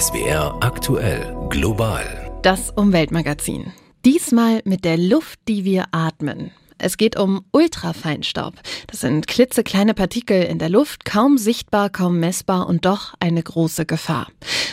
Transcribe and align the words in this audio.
SWR 0.00 0.56
aktuell 0.60 1.36
global. 1.50 2.32
Das 2.42 2.70
Umweltmagazin. 2.70 3.72
Diesmal 4.04 4.60
mit 4.64 4.84
der 4.84 4.98
Luft, 4.98 5.38
die 5.46 5.64
wir 5.64 5.84
atmen. 5.92 6.50
Es 6.78 6.96
geht 6.96 7.16
um 7.16 7.44
Ultrafeinstaub. 7.52 8.54
Das 8.88 9.02
sind 9.02 9.28
klitzekleine 9.28 9.94
Partikel 9.94 10.42
in 10.42 10.58
der 10.58 10.68
Luft, 10.68 11.04
kaum 11.04 11.38
sichtbar, 11.38 11.90
kaum 11.90 12.18
messbar 12.18 12.66
und 12.66 12.84
doch 12.84 13.14
eine 13.20 13.40
große 13.40 13.86
Gefahr. 13.86 14.26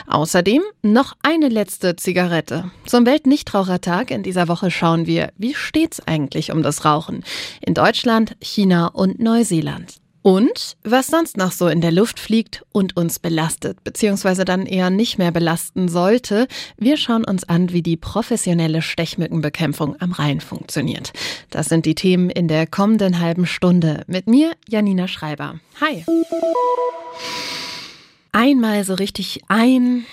Außerdem 0.08 0.64
noch 0.82 1.14
eine 1.22 1.50
letzte 1.50 1.96
Zigarette. 1.96 2.72
Zum 2.88 3.06
Weltnichtrauchertag 3.06 4.10
in 4.10 4.24
dieser 4.24 4.48
Woche 4.48 4.72
schauen 4.72 5.06
wir, 5.06 5.34
wie 5.38 5.54
steht's 5.54 6.00
eigentlich 6.00 6.52
um 6.52 6.64
das 6.64 6.84
Rauchen 6.84 7.24
in 7.64 7.76
Deutschland, 7.76 8.36
China 8.42 8.88
und 8.88 9.20
Neuseeland. 9.20 10.01
Und 10.24 10.78
was 10.84 11.08
sonst 11.08 11.38
noch 11.38 11.52
so 11.52 11.68
in 11.68 11.82
der 11.82 11.92
Luft 11.92 12.20
fliegt 12.20 12.64
und 12.72 12.96
uns 12.96 13.18
belastet, 13.18 13.84
beziehungsweise 13.84 14.46
dann 14.46 14.66
eher 14.66 14.90
nicht 14.90 15.18
mehr 15.18 15.32
belasten 15.32 15.88
sollte. 15.88 16.48
Wir 16.78 16.98
schauen 16.98 17.26
uns 17.26 17.44
an, 17.44 17.72
wie 17.72 17.82
die 17.82 17.98
professionelle 17.98 18.82
Stechmückenbekämpfung 18.84 20.00
am 20.00 20.12
Rhein 20.12 20.40
funktioniert. 20.40 21.12
Das 21.50 21.68
sind 21.68 21.86
die 21.86 21.96
Themen 21.96 22.30
in 22.30 22.48
der 22.48 22.68
kommenden 22.68 23.20
halben 23.20 23.48
Stunde. 23.48 24.04
Mit 24.08 24.28
mir, 24.28 24.52
Janina 24.70 25.08
Schreiber. 25.08 25.60
Hi. 25.80 26.06
Einmal 28.32 28.84
so 28.84 28.94
richtig 28.94 29.42
ein 29.48 30.06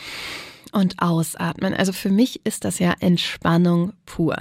und 0.73 1.01
ausatmen. 1.01 1.75
Also 1.75 1.93
für 1.93 2.11
mich 2.11 2.45
ist 2.45 2.65
das 2.65 2.79
ja 2.79 2.95
Entspannung 3.01 3.93
pur. 4.07 4.37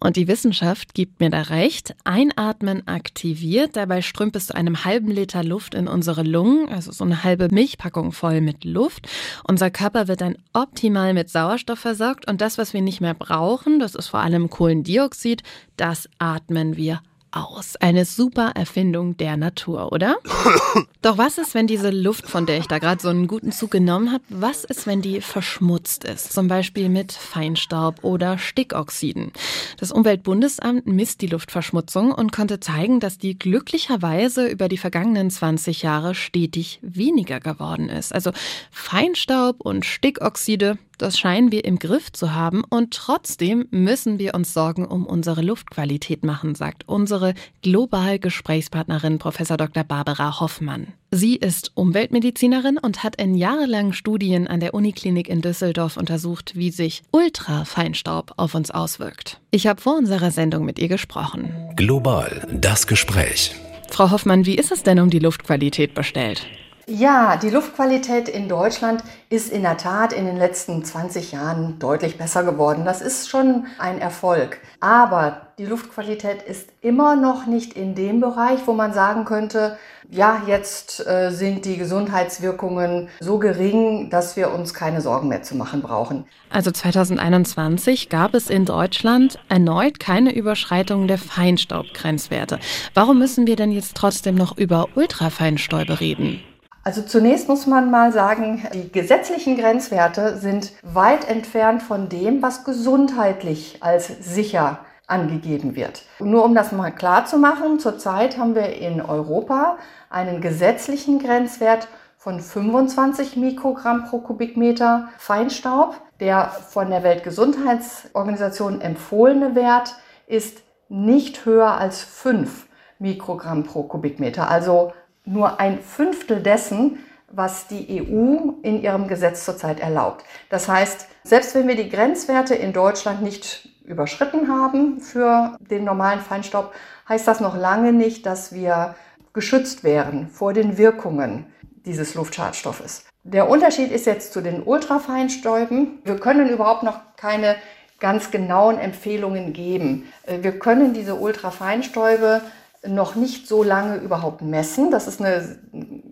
Und 0.00 0.16
die 0.16 0.28
Wissenschaft 0.28 0.94
gibt 0.94 1.20
mir 1.20 1.30
da 1.30 1.42
recht. 1.42 1.94
Einatmen 2.04 2.86
aktiviert, 2.86 3.76
dabei 3.76 4.02
strömt 4.02 4.36
du 4.36 4.54
einem 4.54 4.84
halben 4.84 5.10
Liter 5.10 5.42
Luft 5.42 5.74
in 5.74 5.88
unsere 5.88 6.22
Lungen, 6.22 6.68
also 6.68 6.92
so 6.92 7.04
eine 7.04 7.24
halbe 7.24 7.48
Milchpackung 7.50 8.12
voll 8.12 8.40
mit 8.40 8.64
Luft. 8.64 9.08
Unser 9.44 9.70
Körper 9.70 10.08
wird 10.08 10.20
dann 10.20 10.36
optimal 10.52 11.14
mit 11.14 11.30
Sauerstoff 11.30 11.78
versorgt 11.78 12.28
und 12.28 12.40
das, 12.40 12.58
was 12.58 12.72
wir 12.72 12.82
nicht 12.82 13.00
mehr 13.00 13.14
brauchen, 13.14 13.80
das 13.80 13.94
ist 13.94 14.08
vor 14.08 14.20
allem 14.20 14.50
Kohlendioxid, 14.50 15.42
das 15.76 16.08
atmen 16.18 16.76
wir 16.76 17.00
aus. 17.30 17.76
Eine 17.76 18.04
super 18.04 18.52
Erfindung 18.54 19.16
der 19.16 19.36
Natur, 19.36 19.92
oder? 19.92 20.16
Doch 21.02 21.18
was 21.18 21.38
ist, 21.38 21.54
wenn 21.54 21.66
diese 21.66 21.90
Luft, 21.90 22.28
von 22.28 22.46
der 22.46 22.58
ich 22.58 22.66
da 22.66 22.78
gerade 22.78 23.00
so 23.00 23.08
einen 23.08 23.26
guten 23.26 23.52
Zug 23.52 23.70
genommen 23.70 24.12
habe, 24.12 24.24
was 24.28 24.64
ist, 24.64 24.86
wenn 24.86 25.02
die 25.02 25.20
verschmutzt 25.20 26.04
ist? 26.04 26.32
Zum 26.32 26.48
Beispiel 26.48 26.88
mit 26.88 27.12
Feinstaub 27.12 28.02
oder 28.02 28.38
Stickoxiden. 28.38 29.32
Das 29.78 29.92
Umweltbundesamt 29.92 30.86
misst 30.86 31.20
die 31.20 31.26
Luftverschmutzung 31.28 32.12
und 32.12 32.32
konnte 32.32 32.60
zeigen, 32.60 33.00
dass 33.00 33.18
die 33.18 33.38
glücklicherweise 33.38 34.46
über 34.48 34.68
die 34.68 34.78
vergangenen 34.78 35.30
20 35.30 35.82
Jahre 35.82 36.14
stetig 36.14 36.78
weniger 36.82 37.40
geworden 37.40 37.88
ist. 37.88 38.14
Also 38.14 38.32
Feinstaub 38.70 39.60
und 39.60 39.84
Stickoxide, 39.84 40.78
das 40.98 41.18
scheinen 41.18 41.52
wir 41.52 41.64
im 41.64 41.78
Griff 41.78 42.12
zu 42.12 42.34
haben 42.34 42.62
und 42.68 42.92
trotzdem 42.92 43.66
müssen 43.70 44.18
wir 44.18 44.34
uns 44.34 44.52
Sorgen 44.52 44.86
um 44.86 45.06
unsere 45.06 45.42
Luftqualität 45.42 46.24
machen, 46.24 46.54
sagt 46.54 46.88
unsere 46.88 47.34
global 47.62 48.18
Gesprächspartnerin 48.18 49.18
Prof. 49.18 49.38
Dr. 49.38 49.84
Barbara 49.84 50.40
Hoffmann. 50.40 50.88
Sie 51.10 51.36
ist 51.36 51.72
Umweltmedizinerin 51.74 52.76
und 52.76 53.02
hat 53.02 53.16
in 53.16 53.34
jahrelangen 53.34 53.92
Studien 53.92 54.46
an 54.46 54.60
der 54.60 54.74
Uniklinik 54.74 55.28
in 55.28 55.40
Düsseldorf 55.40 55.96
untersucht, 55.96 56.52
wie 56.54 56.70
sich 56.70 57.02
Ultrafeinstaub 57.12 58.34
auf 58.36 58.54
uns 58.54 58.70
auswirkt. 58.70 59.40
Ich 59.50 59.66
habe 59.66 59.80
vor 59.80 59.96
unserer 59.96 60.30
Sendung 60.30 60.64
mit 60.64 60.78
ihr 60.78 60.88
gesprochen. 60.88 61.72
Global 61.76 62.46
das 62.52 62.86
Gespräch. 62.86 63.54
Frau 63.88 64.10
Hoffmann, 64.10 64.44
wie 64.44 64.56
ist 64.56 64.70
es 64.70 64.82
denn 64.82 65.00
um 65.00 65.08
die 65.08 65.18
Luftqualität 65.18 65.94
bestellt? 65.94 66.46
Ja, 66.90 67.36
die 67.36 67.50
Luftqualität 67.50 68.30
in 68.30 68.48
Deutschland 68.48 69.04
ist 69.28 69.52
in 69.52 69.60
der 69.60 69.76
Tat 69.76 70.14
in 70.14 70.24
den 70.24 70.38
letzten 70.38 70.82
20 70.82 71.32
Jahren 71.32 71.78
deutlich 71.78 72.16
besser 72.16 72.44
geworden. 72.44 72.86
Das 72.86 73.02
ist 73.02 73.28
schon 73.28 73.66
ein 73.78 74.00
Erfolg. 74.00 74.56
Aber 74.80 75.48
die 75.58 75.66
Luftqualität 75.66 76.40
ist 76.40 76.70
immer 76.80 77.14
noch 77.14 77.44
nicht 77.44 77.74
in 77.74 77.94
dem 77.94 78.20
Bereich, 78.20 78.60
wo 78.64 78.72
man 78.72 78.94
sagen 78.94 79.26
könnte, 79.26 79.76
ja, 80.10 80.40
jetzt 80.46 81.06
äh, 81.06 81.30
sind 81.30 81.66
die 81.66 81.76
Gesundheitswirkungen 81.76 83.10
so 83.20 83.38
gering, 83.38 84.08
dass 84.08 84.36
wir 84.36 84.50
uns 84.50 84.72
keine 84.72 85.02
Sorgen 85.02 85.28
mehr 85.28 85.42
zu 85.42 85.56
machen 85.56 85.82
brauchen. 85.82 86.24
Also 86.48 86.70
2021 86.70 88.08
gab 88.08 88.32
es 88.32 88.48
in 88.48 88.64
Deutschland 88.64 89.38
erneut 89.50 90.00
keine 90.00 90.34
Überschreitung 90.34 91.06
der 91.06 91.18
Feinstaubgrenzwerte. 91.18 92.58
Warum 92.94 93.18
müssen 93.18 93.46
wir 93.46 93.56
denn 93.56 93.72
jetzt 93.72 93.94
trotzdem 93.94 94.36
noch 94.36 94.56
über 94.56 94.86
Ultrafeinstäube 94.94 96.00
reden? 96.00 96.40
Also 96.88 97.02
zunächst 97.02 97.48
muss 97.48 97.66
man 97.66 97.90
mal 97.90 98.14
sagen, 98.14 98.66
die 98.72 98.90
gesetzlichen 98.90 99.58
Grenzwerte 99.58 100.38
sind 100.38 100.72
weit 100.82 101.28
entfernt 101.28 101.82
von 101.82 102.08
dem, 102.08 102.40
was 102.40 102.64
gesundheitlich 102.64 103.82
als 103.82 104.06
sicher 104.20 104.78
angegeben 105.06 105.76
wird. 105.76 106.04
Nur 106.18 106.46
um 106.46 106.54
das 106.54 106.72
mal 106.72 106.90
klar 106.90 107.26
zu 107.26 107.36
machen, 107.36 107.78
zurzeit 107.78 108.38
haben 108.38 108.54
wir 108.54 108.74
in 108.74 109.02
Europa 109.02 109.76
einen 110.08 110.40
gesetzlichen 110.40 111.18
Grenzwert 111.18 111.88
von 112.16 112.40
25 112.40 113.36
Mikrogramm 113.36 114.06
pro 114.06 114.20
Kubikmeter 114.20 115.10
Feinstaub. 115.18 115.94
Der 116.20 116.48
von 116.48 116.88
der 116.88 117.02
Weltgesundheitsorganisation 117.02 118.80
empfohlene 118.80 119.54
Wert 119.54 119.94
ist 120.26 120.62
nicht 120.88 121.44
höher 121.44 121.76
als 121.76 122.00
5 122.00 122.66
Mikrogramm 122.98 123.64
pro 123.64 123.82
Kubikmeter, 123.82 124.48
also 124.50 124.94
nur 125.28 125.60
ein 125.60 125.80
Fünftel 125.80 126.42
dessen, 126.42 126.98
was 127.30 127.66
die 127.68 128.02
EU 128.02 128.52
in 128.62 128.82
ihrem 128.82 129.06
Gesetz 129.06 129.44
zurzeit 129.44 129.80
erlaubt. 129.80 130.24
Das 130.48 130.68
heißt, 130.68 131.06
selbst 131.24 131.54
wenn 131.54 131.68
wir 131.68 131.76
die 131.76 131.90
Grenzwerte 131.90 132.54
in 132.54 132.72
Deutschland 132.72 133.22
nicht 133.22 133.68
überschritten 133.84 134.48
haben 134.48 135.00
für 135.00 135.56
den 135.60 135.84
normalen 135.84 136.20
Feinstaub, 136.20 136.72
heißt 137.08 137.28
das 137.28 137.40
noch 137.40 137.56
lange 137.56 137.92
nicht, 137.92 138.24
dass 138.24 138.52
wir 138.52 138.94
geschützt 139.34 139.84
wären 139.84 140.28
vor 140.28 140.52
den 140.52 140.78
Wirkungen 140.78 141.46
dieses 141.84 142.14
Luftschadstoffes. 142.14 143.04
Der 143.24 143.48
Unterschied 143.48 143.92
ist 143.92 144.06
jetzt 144.06 144.32
zu 144.32 144.40
den 144.40 144.62
Ultrafeinstäuben. 144.62 145.98
Wir 146.04 146.16
können 146.16 146.48
überhaupt 146.48 146.82
noch 146.82 147.00
keine 147.16 147.56
ganz 148.00 148.30
genauen 148.30 148.78
Empfehlungen 148.78 149.52
geben. 149.52 150.06
Wir 150.26 150.58
können 150.58 150.94
diese 150.94 151.16
Ultrafeinstäube 151.16 152.40
noch 152.86 153.14
nicht 153.14 153.48
so 153.48 153.62
lange 153.62 153.96
überhaupt 153.96 154.42
messen. 154.42 154.90
Das 154.90 155.08
ist 155.08 155.20
eine 155.20 155.58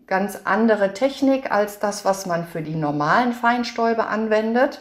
ganz 0.07 0.41
andere 0.45 0.95
Technik 0.95 1.51
als 1.51 1.79
das, 1.79 2.05
was 2.05 2.27
man 2.27 2.47
für 2.47 2.63
die 2.63 2.75
normalen 2.75 3.33
Feinstäube 3.33 4.07
anwendet. 4.07 4.81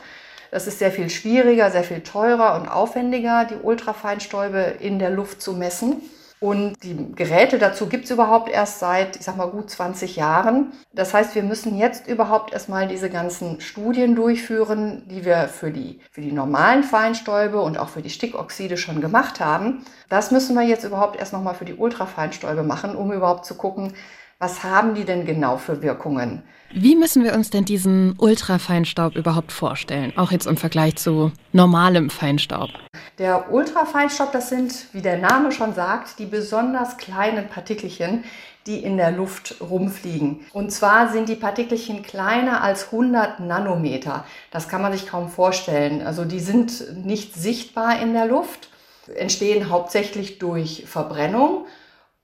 Das 0.52 0.68
ist 0.68 0.80
sehr 0.80 0.92
viel 0.92 1.10
schwieriger, 1.10 1.70
sehr 1.72 1.84
viel 1.84 2.02
teurer 2.02 2.56
und 2.56 2.68
aufwendiger, 2.68 3.46
die 3.46 3.56
Ultrafeinstäube 3.56 4.76
in 4.80 5.00
der 5.00 5.10
Luft 5.10 5.42
zu 5.42 5.54
messen. 5.54 6.02
Und 6.46 6.76
die 6.84 6.96
Geräte 7.16 7.58
dazu 7.58 7.88
gibt 7.88 8.06
es 8.06 8.12
überhaupt 8.12 8.52
erst 8.52 8.78
seit, 8.78 9.16
ich 9.16 9.24
sag 9.24 9.36
mal, 9.36 9.48
gut 9.48 9.68
20 9.68 10.16
Jahren. 10.16 10.74
Das 10.94 11.12
heißt, 11.12 11.34
wir 11.34 11.42
müssen 11.42 11.76
jetzt 11.76 12.08
überhaupt 12.08 12.54
erstmal 12.54 12.88
diese 12.88 13.10
ganzen 13.10 13.62
Studien 13.62 14.14
durchführen, 14.14 15.02
die 15.10 15.26
wir 15.26 15.48
für 15.48 15.72
die, 15.72 16.02
für 16.12 16.22
die 16.22 16.32
normalen 16.32 16.84
Feinstäube 16.84 17.60
und 17.60 17.80
auch 17.80 17.90
für 17.90 18.04
die 18.04 18.12
Stickoxide 18.12 18.78
schon 18.78 19.02
gemacht 19.02 19.40
haben. 19.40 19.86
Das 20.08 20.30
müssen 20.30 20.56
wir 20.56 20.62
jetzt 20.62 20.84
überhaupt 20.84 21.18
erst 21.18 21.34
nochmal 21.34 21.56
für 21.56 21.66
die 21.66 21.74
Ultrafeinstäube 21.74 22.62
machen, 22.62 22.96
um 22.96 23.12
überhaupt 23.12 23.48
zu 23.48 23.56
gucken, 23.56 23.96
was 24.40 24.64
haben 24.64 24.96
die 24.96 25.06
denn 25.06 25.26
genau 25.26 25.58
für 25.58 25.82
Wirkungen? 25.82 26.44
Wie 26.74 26.96
müssen 26.96 27.24
wir 27.24 27.34
uns 27.36 27.52
denn 27.52 27.64
diesen 27.64 28.16
Ultrafeinstaub 28.18 29.16
überhaupt 29.16 29.52
vorstellen? 29.52 30.12
Auch 30.18 30.32
jetzt 30.32 30.46
im 30.46 30.58
Vergleich 30.58 30.98
zu 30.98 31.32
normalem 31.54 32.10
Feinstaub. 32.10 32.70
Der 33.18 33.54
Ultrafeinstaub, 33.54 34.34
das 34.34 34.50
sind, 34.50 34.88
wie 34.92 35.02
der 35.02 35.18
Name 35.20 35.54
schon 35.54 35.74
sagt, 35.74 36.20
die 36.20 36.26
besonders 36.26 36.98
kleinen 36.98 37.48
Partikelchen, 37.48 38.26
die 38.68 38.84
in 38.84 38.98
der 38.98 39.12
Luft 39.12 39.56
rumfliegen. 39.62 40.42
Und 40.52 40.72
zwar 40.72 41.14
sind 41.14 41.30
die 41.30 41.36
Partikelchen 41.36 42.02
kleiner 42.04 42.62
als 42.62 42.86
100 42.86 43.40
Nanometer. 43.40 44.26
Das 44.52 44.68
kann 44.68 44.82
man 44.82 44.92
sich 44.92 45.08
kaum 45.08 45.30
vorstellen. 45.30 46.02
Also 46.02 46.26
die 46.26 46.40
sind 46.40 47.06
nicht 47.06 47.36
sichtbar 47.36 48.02
in 48.02 48.14
der 48.14 48.26
Luft, 48.26 48.70
entstehen 49.16 49.70
hauptsächlich 49.70 50.40
durch 50.40 50.84
Verbrennung 50.88 51.68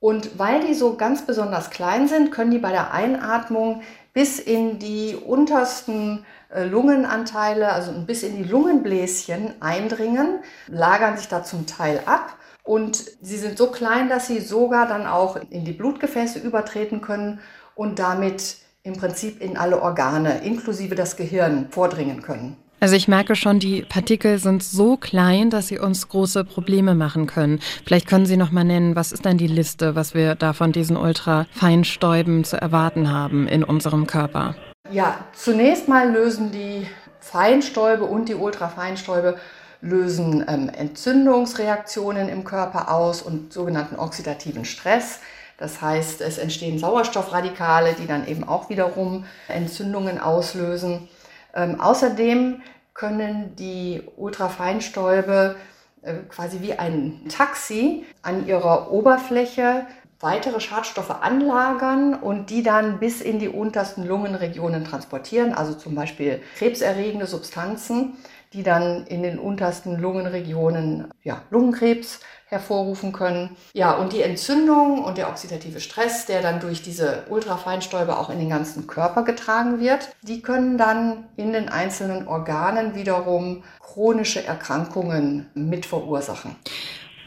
und 0.02 0.40
weil 0.40 0.66
die 0.66 0.74
so 0.74 0.96
ganz 0.96 1.28
besonders 1.28 1.70
klein 1.70 2.08
sind, 2.08 2.32
können 2.32 2.50
die 2.50 2.58
bei 2.58 2.72
der 2.72 2.92
Einatmung 2.92 3.84
bis 4.14 4.40
in 4.40 4.80
die 4.80 5.16
untersten 5.16 6.26
äh, 6.50 6.66
Lungenanteile, 6.66 7.72
also 7.72 7.94
bis 8.06 8.24
in 8.24 8.36
die 8.36 8.50
Lungenbläschen 8.50 9.62
eindringen, 9.62 10.40
lagern 10.68 11.18
sich 11.18 11.28
da 11.28 11.44
zum 11.44 11.68
Teil 11.68 12.02
ab 12.08 12.36
und 12.64 12.98
sie 13.22 13.38
sind 13.38 13.60
so 13.60 13.68
klein, 13.68 14.10
dass 14.10 14.26
sie 14.26 14.40
sogar 14.40 14.88
dann 14.88 15.06
auch 15.06 15.38
in 15.50 15.66
die 15.66 15.72
Blutgefäße 15.72 16.40
übertreten 16.40 17.02
können 17.02 17.40
und 17.76 18.00
damit 18.00 18.58
im 18.82 18.98
Prinzip 18.98 19.40
in 19.40 19.56
alle 19.56 19.84
Organe, 19.84 20.44
inklusive 20.44 20.96
das 20.96 21.16
Gehirn, 21.16 21.68
vordringen 21.70 22.24
können. 22.24 22.58
Also 22.84 22.96
ich 22.96 23.08
merke 23.08 23.36
schon, 23.36 23.60
die 23.60 23.84
Partikel 23.84 24.40
sind 24.40 24.64
so 24.64 24.98
klein, 24.98 25.52
dass 25.52 25.68
sie 25.68 25.78
uns 25.78 26.10
große 26.10 26.44
Probleme 26.44 26.96
machen 26.96 27.28
können. 27.28 27.60
Vielleicht 27.86 28.08
können 28.08 28.26
Sie 28.26 28.38
noch 28.38 28.50
mal 28.50 28.64
nennen, 28.64 28.96
was 28.96 29.12
ist 29.12 29.24
denn 29.24 29.38
die 29.38 29.46
Liste, 29.46 29.94
was 29.94 30.16
wir 30.16 30.34
da 30.34 30.54
von 30.54 30.72
diesen 30.72 30.98
ultrafeinstäuben 30.98 32.44
zu 32.44 32.60
erwarten 32.60 33.12
haben 33.12 33.48
in 33.48 33.64
unserem 33.64 34.08
Körper? 34.08 34.56
Ja, 34.90 35.20
zunächst 35.34 35.88
mal 35.88 36.12
lösen 36.12 36.52
die 36.52 36.88
Feinstäube 37.20 38.04
und 38.06 38.30
die 38.30 38.34
Ultrafeinstäube 38.34 39.38
lösen 39.82 40.44
ähm, 40.48 40.68
Entzündungsreaktionen 40.70 42.30
im 42.30 42.44
Körper 42.44 42.92
aus 42.92 43.22
und 43.22 43.54
sogenannten 43.54 43.98
oxidativen 43.98 44.66
Stress. 44.66 45.20
Das 45.60 45.84
heißt, 45.84 46.22
es 46.22 46.40
entstehen 46.40 46.80
Sauerstoffradikale, 46.80 47.94
die 47.94 48.08
dann 48.08 48.28
eben 48.28 48.44
auch 48.44 48.72
wiederum 48.72 49.26
Entzündungen 49.48 50.20
auslösen. 50.20 51.08
Ähm, 51.54 51.80
außerdem 51.80 52.62
können 52.94 53.56
die 53.56 54.04
Ultrafeinstäube 54.18 55.56
äh, 56.02 56.14
quasi 56.30 56.62
wie 56.62 56.74
ein 56.74 57.24
Taxi 57.30 58.06
an 58.22 58.48
ihrer 58.48 58.92
Oberfläche 58.92 59.86
weitere 60.20 60.60
Schadstoffe 60.60 61.10
anlagern 61.10 62.14
und 62.14 62.50
die 62.50 62.64
dann 62.64 63.00
bis 63.00 63.22
in 63.22 63.40
die 63.40 63.50
untersten 63.50 64.06
Lungenregionen 64.06 64.86
transportieren, 64.86 65.54
also 65.54 65.74
zum 65.74 65.96
Beispiel 65.96 66.42
krebserregende 66.58 67.26
Substanzen 67.26 68.14
die 68.54 68.64
dann 68.64 69.06
in 69.08 69.24
den 69.24 69.40
untersten 69.40 69.98
Lungenregionen 70.00 71.08
ja, 71.24 71.42
Lungenkrebs 71.50 72.20
hervorrufen 72.48 73.14
können. 73.14 73.56
Ja, 73.74 73.94
und 73.94 74.12
die 74.12 74.22
Entzündung 74.22 75.06
und 75.06 75.18
der 75.18 75.30
oxidative 75.30 75.80
Stress, 75.80 76.26
der 76.26 76.42
dann 76.42 76.60
durch 76.60 76.82
diese 76.82 77.24
Ultrafeinstäube 77.30 78.18
auch 78.18 78.30
in 78.30 78.40
den 78.40 78.50
ganzen 78.50 78.88
Körper 78.88 79.24
getragen 79.24 79.80
wird, 79.80 80.10
die 80.22 80.42
können 80.42 80.78
dann 80.78 81.30
in 81.38 81.54
den 81.54 81.70
einzelnen 81.70 82.28
Organen 82.28 82.94
wiederum 82.94 83.64
chronische 83.80 84.46
Erkrankungen 84.46 85.50
mit 85.54 85.86
verursachen. 85.86 86.58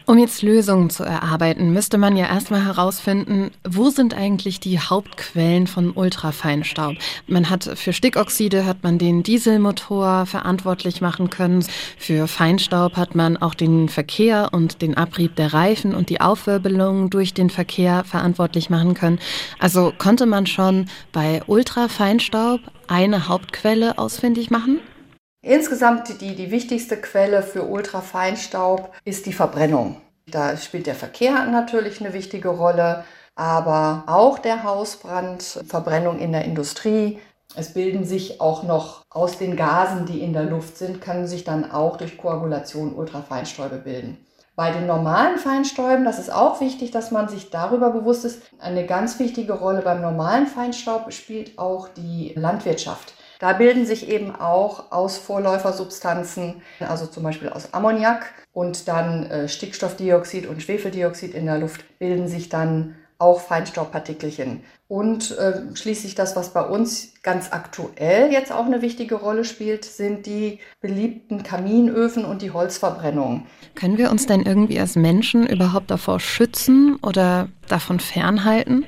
Um 0.07 0.19
jetzt 0.19 0.43
Lösungen 0.43 0.91
zu 0.91 1.03
erarbeiten, 1.03 1.73
müsste 1.73 1.97
man 1.97 2.15
ja 2.15 2.27
erstmal 2.27 2.63
herausfinden, 2.63 3.51
wo 3.67 3.89
sind 3.89 4.13
eigentlich 4.13 4.61
die 4.61 4.79
Hauptquellen 4.79 5.67
von 5.67 5.93
Ultrafeinstaub. 5.93 6.97
Man 7.27 7.49
hat 7.49 7.65
für 7.65 7.95
Stickoxide 7.95 8.67
hat 8.67 8.83
man 8.83 8.99
den 8.99 9.23
Dieselmotor 9.23 10.27
verantwortlich 10.27 11.01
machen 11.01 11.31
können. 11.31 11.65
Für 11.97 12.29
Feinstaub 12.29 12.99
hat 12.99 13.15
man 13.15 13.39
auch 13.39 13.55
den 13.55 13.89
Verkehr 13.89 14.51
und 14.53 14.83
den 14.83 14.95
Abrieb 14.95 15.37
der 15.37 15.55
Reifen 15.55 15.95
und 15.95 16.11
die 16.11 16.21
Aufwirbelung 16.21 17.09
durch 17.09 17.33
den 17.33 17.49
Verkehr 17.49 18.05
verantwortlich 18.05 18.69
machen 18.69 18.93
können. 18.93 19.19
Also 19.59 19.91
konnte 19.97 20.27
man 20.27 20.47
schon 20.47 20.85
bei 21.13 21.41
Ultrafeinstaub 21.47 22.61
eine 22.89 23.29
Hauptquelle 23.29 23.97
ausfindig 23.97 24.51
machen? 24.51 24.81
Insgesamt 25.45 26.23
die, 26.23 26.35
die 26.35 26.51
wichtigste 26.51 26.97
Quelle 26.97 27.43
für 27.43 27.65
Ultrafeinstaub 27.65 28.91
ist 29.05 29.27
die 29.27 29.35
Verbrennung. 29.35 30.01
Da 30.27 30.57
spielt 30.57 30.87
der 30.87 30.95
Verkehr 30.95 31.45
natürlich 31.45 32.01
eine 32.01 32.15
wichtige 32.15 32.49
Rolle, 32.49 33.05
aber 33.35 34.05
auch 34.07 34.39
der 34.39 34.65
Hausbrand, 34.65 35.43
Verbrennung 35.43 36.19
in 36.19 36.33
der 36.33 36.47
Industrie. 36.47 37.19
Es 37.55 37.75
bilden 37.75 38.07
sich 38.07 38.41
auch 38.41 38.63
noch 38.63 39.05
aus 39.11 39.37
den 39.37 39.55
Gasen, 39.55 40.07
die 40.07 40.23
in 40.23 40.33
der 40.33 40.45
Luft 40.45 40.79
sind, 40.79 41.03
können 41.03 41.27
sich 41.27 41.45
dann 41.45 41.71
auch 41.71 41.99
durch 41.99 42.17
Koagulation 42.17 42.95
Ultrafeinstäube 42.95 43.77
bilden. 43.77 44.17
Bei 44.57 44.71
den 44.71 44.87
normalen 44.87 45.37
Feinstäuben, 45.37 46.07
das 46.07 46.19
ist 46.19 46.33
auch 46.33 46.63
wichtig, 46.63 46.91
dass 46.91 47.11
man 47.11 47.29
sich 47.29 47.51
darüber 47.51 47.91
bewusst 47.91 48.25
ist, 48.25 48.41
eine 48.61 48.87
ganz 48.87 49.19
wichtige 49.19 49.53
Rolle 49.53 49.83
beim 49.83 50.01
normalen 50.01 50.47
Feinstaub 50.47 51.13
spielt 51.13 51.59
auch 51.59 51.89
die 51.89 52.33
Landwirtschaft. 52.35 53.13
Da 53.39 53.53
bilden 53.53 53.87
sich 53.87 54.09
eben 54.09 54.35
auch 54.35 54.93
aus 54.93 55.19
Vorläufersubstanzen, 55.19 56.63
also 56.81 57.07
zum 57.07 57.23
Beispiel 57.23 57.49
aus 57.49 57.75
Ammoniak 57.75 58.33
und 58.53 58.89
dann 58.89 59.27
äh, 59.27 59.49
Stickstoffdioxid 59.49 60.47
und 60.47 60.63
Schwefeldioxid 60.63 61.35
in 61.35 61.47
der 61.47 61.59
Luft, 61.59 61.99
bilden 61.99 62.29
sich 62.29 62.49
dann 62.49 62.95
auch 63.19 63.41
Feinstaubpartikelchen. 63.41 64.63
Und 64.87 65.37
äh, 65.39 65.75
schließlich 65.75 66.15
das, 66.15 66.37
was 66.37 66.53
bei 66.53 66.63
uns 66.63 67.15
ganz 67.23 67.53
aktuell 67.53 68.31
jetzt 68.31 68.53
auch 68.53 68.67
eine 68.67 68.83
wichtige 68.83 69.15
Rolle 69.15 69.45
spielt, 69.45 69.85
sind 69.85 70.27
die 70.27 70.59
beliebten 70.81 71.43
Kaminöfen 71.43 72.25
und 72.25 72.43
die 72.43 72.51
Holzverbrennung. 72.51 73.47
Können 73.75 73.99
wir 73.99 74.11
uns 74.11 74.27
denn 74.27 74.43
irgendwie 74.43 74.79
als 74.79 74.95
Menschen 74.95 75.47
überhaupt 75.47 75.91
davor 75.91 76.21
schützen 76.21 76.97
oder 77.03 77.49
davon 77.69 77.99
fernhalten? 77.99 78.85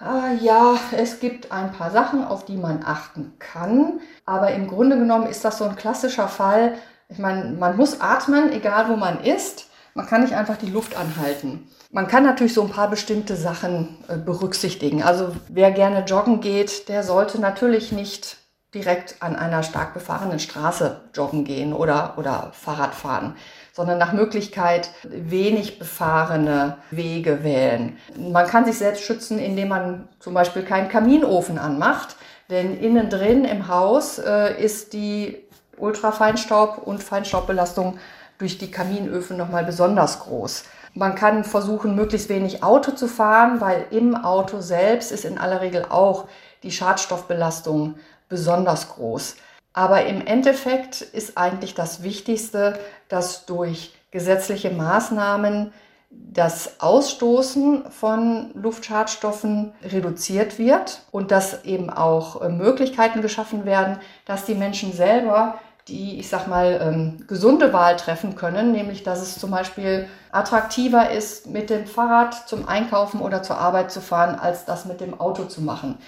Ah, 0.00 0.30
ja, 0.40 0.78
es 0.96 1.18
gibt 1.18 1.50
ein 1.50 1.72
paar 1.72 1.90
Sachen, 1.90 2.24
auf 2.24 2.44
die 2.44 2.56
man 2.56 2.84
achten 2.84 3.32
kann. 3.40 4.00
Aber 4.24 4.52
im 4.52 4.68
Grunde 4.68 4.96
genommen 4.96 5.26
ist 5.26 5.44
das 5.44 5.58
so 5.58 5.64
ein 5.64 5.74
klassischer 5.74 6.28
Fall. 6.28 6.74
Ich 7.08 7.18
meine, 7.18 7.50
man 7.56 7.76
muss 7.76 8.00
atmen, 8.00 8.52
egal 8.52 8.88
wo 8.88 8.96
man 8.96 9.22
ist. 9.24 9.66
Man 9.94 10.06
kann 10.06 10.22
nicht 10.22 10.34
einfach 10.34 10.56
die 10.56 10.70
Luft 10.70 10.96
anhalten. 10.96 11.68
Man 11.90 12.06
kann 12.06 12.22
natürlich 12.22 12.54
so 12.54 12.62
ein 12.62 12.70
paar 12.70 12.88
bestimmte 12.88 13.34
Sachen 13.34 13.96
äh, 14.06 14.16
berücksichtigen. 14.16 15.02
Also 15.02 15.34
wer 15.48 15.72
gerne 15.72 16.04
joggen 16.04 16.40
geht, 16.40 16.88
der 16.88 17.02
sollte 17.02 17.40
natürlich 17.40 17.90
nicht 17.90 18.36
direkt 18.74 19.16
an 19.20 19.34
einer 19.36 19.62
stark 19.62 19.94
befahrenen 19.94 20.38
Straße 20.38 21.00
joggen 21.14 21.44
gehen 21.44 21.72
oder, 21.72 22.14
oder 22.16 22.52
Fahrrad 22.52 22.94
fahren 22.94 23.34
sondern 23.78 23.98
nach 23.98 24.12
Möglichkeit 24.12 24.90
wenig 25.04 25.78
befahrene 25.78 26.78
Wege 26.90 27.44
wählen. 27.44 27.96
Man 28.16 28.44
kann 28.48 28.64
sich 28.64 28.76
selbst 28.76 29.04
schützen, 29.04 29.38
indem 29.38 29.68
man 29.68 30.08
zum 30.18 30.34
Beispiel 30.34 30.64
keinen 30.64 30.88
Kaminofen 30.88 31.58
anmacht, 31.58 32.16
denn 32.50 32.76
innen 32.76 33.08
drin 33.08 33.44
im 33.44 33.68
Haus 33.68 34.18
äh, 34.18 34.60
ist 34.60 34.94
die 34.94 35.44
Ultrafeinstaub- 35.78 36.78
und 36.78 37.04
Feinstaubbelastung 37.04 38.00
durch 38.38 38.58
die 38.58 38.72
Kaminöfen 38.72 39.36
nochmal 39.36 39.62
besonders 39.62 40.18
groß. 40.18 40.64
Man 40.94 41.14
kann 41.14 41.44
versuchen, 41.44 41.94
möglichst 41.94 42.28
wenig 42.30 42.64
Auto 42.64 42.90
zu 42.90 43.06
fahren, 43.06 43.60
weil 43.60 43.86
im 43.92 44.16
Auto 44.16 44.60
selbst 44.60 45.12
ist 45.12 45.24
in 45.24 45.38
aller 45.38 45.60
Regel 45.60 45.86
auch 45.88 46.26
die 46.64 46.72
Schadstoffbelastung 46.72 47.94
besonders 48.28 48.88
groß. 48.88 49.36
Aber 49.72 50.06
im 50.06 50.26
Endeffekt 50.26 51.02
ist 51.02 51.38
eigentlich 51.38 51.74
das 51.74 52.02
Wichtigste, 52.02 52.78
dass 53.08 53.46
durch 53.46 53.94
gesetzliche 54.10 54.70
Maßnahmen 54.70 55.72
das 56.10 56.80
Ausstoßen 56.80 57.90
von 57.90 58.50
Luftschadstoffen 58.54 59.72
reduziert 59.82 60.58
wird 60.58 61.02
und 61.10 61.30
dass 61.30 61.64
eben 61.64 61.90
auch 61.90 62.40
äh, 62.40 62.48
Möglichkeiten 62.48 63.20
geschaffen 63.20 63.66
werden, 63.66 63.98
dass 64.24 64.46
die 64.46 64.54
Menschen 64.54 64.92
selber 64.92 65.58
die, 65.88 66.18
ich 66.18 66.28
sag 66.28 66.46
mal, 66.46 66.78
ähm, 66.82 67.26
gesunde 67.26 67.72
Wahl 67.72 67.96
treffen 67.96 68.36
können, 68.36 68.72
nämlich 68.72 69.02
dass 69.02 69.22
es 69.22 69.38
zum 69.38 69.50
Beispiel 69.50 70.06
attraktiver 70.30 71.10
ist, 71.10 71.46
mit 71.46 71.70
dem 71.70 71.86
Fahrrad 71.86 72.48
zum 72.48 72.68
Einkaufen 72.68 73.20
oder 73.20 73.42
zur 73.42 73.58
Arbeit 73.58 73.90
zu 73.90 74.00
fahren, 74.00 74.38
als 74.38 74.66
das 74.66 74.84
mit 74.84 75.00
dem 75.00 75.18
Auto 75.18 75.44
zu 75.44 75.62
machen. 75.62 75.98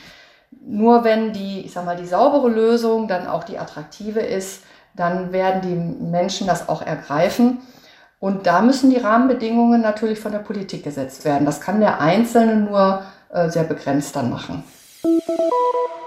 Nur 0.50 1.04
wenn 1.04 1.32
die, 1.32 1.60
ich 1.60 1.72
sag 1.72 1.84
mal, 1.84 1.96
die 1.96 2.06
saubere 2.06 2.48
Lösung 2.48 3.08
dann 3.08 3.26
auch 3.26 3.44
die 3.44 3.58
attraktive 3.58 4.20
ist, 4.20 4.62
dann 4.94 5.32
werden 5.32 5.62
die 5.62 6.04
Menschen 6.04 6.46
das 6.46 6.68
auch 6.68 6.82
ergreifen. 6.82 7.58
Und 8.18 8.46
da 8.46 8.60
müssen 8.60 8.90
die 8.90 8.98
Rahmenbedingungen 8.98 9.80
natürlich 9.80 10.20
von 10.20 10.32
der 10.32 10.40
Politik 10.40 10.84
gesetzt 10.84 11.24
werden. 11.24 11.46
Das 11.46 11.60
kann 11.60 11.80
der 11.80 12.00
Einzelne 12.00 12.56
nur 12.56 13.02
äh, 13.32 13.48
sehr 13.48 13.64
begrenzt 13.64 14.14
dann 14.16 14.30
machen. 14.30 14.62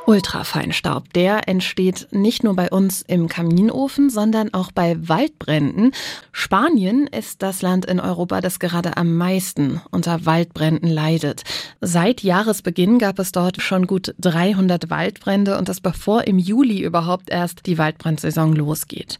Ultrafeinstaub, 0.05 1.13
der 1.13 1.47
entsteht 1.47 2.07
nicht 2.11 2.43
nur 2.43 2.55
bei 2.55 2.69
uns 2.69 3.03
im 3.07 3.29
Kaminofen, 3.29 4.09
sondern 4.09 4.53
auch 4.53 4.71
bei 4.71 4.97
Waldbränden. 5.07 5.91
Spanien 6.33 7.07
ist 7.07 7.41
das 7.41 7.61
Land 7.61 7.85
in 7.85 7.99
Europa, 8.01 8.41
das 8.41 8.59
gerade 8.59 8.97
am 8.97 9.15
meisten 9.15 9.81
unter 9.91 10.25
Waldbränden 10.25 10.89
leidet. 10.89 11.43
Seit 11.79 12.21
Jahresbeginn 12.21 12.99
gab 12.99 13.17
es 13.17 13.31
dort 13.31 13.61
schon 13.61 13.87
gut 13.87 14.13
300 14.19 14.89
Waldbrände 14.89 15.57
und 15.57 15.69
das 15.69 15.79
bevor 15.79 16.27
im 16.27 16.37
Juli 16.37 16.81
überhaupt 16.81 17.29
erst 17.29 17.65
die 17.65 17.77
Waldbrandsaison 17.77 18.53
losgeht. 18.53 19.19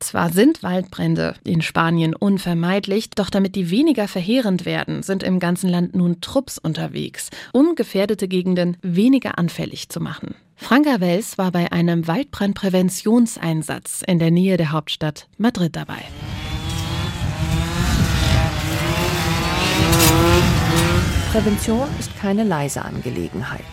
Zwar 0.00 0.30
sind 0.30 0.62
Waldbrände 0.62 1.34
in 1.44 1.62
Spanien 1.62 2.14
unvermeidlich, 2.14 3.08
doch 3.10 3.30
damit 3.30 3.54
die 3.54 3.70
weniger 3.70 4.06
verheerend 4.06 4.66
werden, 4.66 5.02
sind 5.02 5.22
im 5.22 5.38
ganzen 5.38 5.70
Land 5.70 5.94
nun 5.94 6.20
Trupps 6.20 6.58
unterwegs, 6.58 7.30
um 7.52 7.74
gefährdete 7.74 8.28
Gegenden 8.28 8.76
weniger 8.82 9.13
anfällig 9.22 9.88
zu 9.88 10.00
machen. 10.00 10.34
Franka 10.56 11.00
Wels 11.00 11.38
war 11.38 11.50
bei 11.50 11.72
einem 11.72 12.06
Waldbrandpräventionseinsatz 12.06 14.02
in 14.06 14.18
der 14.18 14.30
Nähe 14.30 14.56
der 14.56 14.72
Hauptstadt 14.72 15.28
Madrid 15.36 15.76
dabei. 15.76 16.02
Prävention 21.32 21.88
ist 21.98 22.16
keine 22.20 22.44
leise 22.44 22.84
Angelegenheit. 22.84 23.64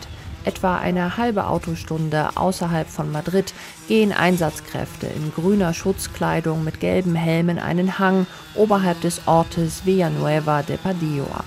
Etwa 0.44 0.78
eine 0.78 1.18
halbe 1.18 1.46
Autostunde 1.46 2.36
außerhalb 2.36 2.88
von 2.88 3.12
Madrid 3.12 3.54
gehen 3.88 4.12
Einsatzkräfte 4.12 5.06
in 5.06 5.32
grüner 5.32 5.74
Schutzkleidung 5.74 6.64
mit 6.64 6.80
gelben 6.80 7.14
Helmen 7.14 7.60
einen 7.60 8.00
Hang 8.00 8.26
oberhalb 8.56 9.00
des 9.02 9.28
Ortes 9.28 9.86
Villanueva 9.86 10.64
de 10.64 10.78
Padillo 10.78 11.26
ab. 11.26 11.46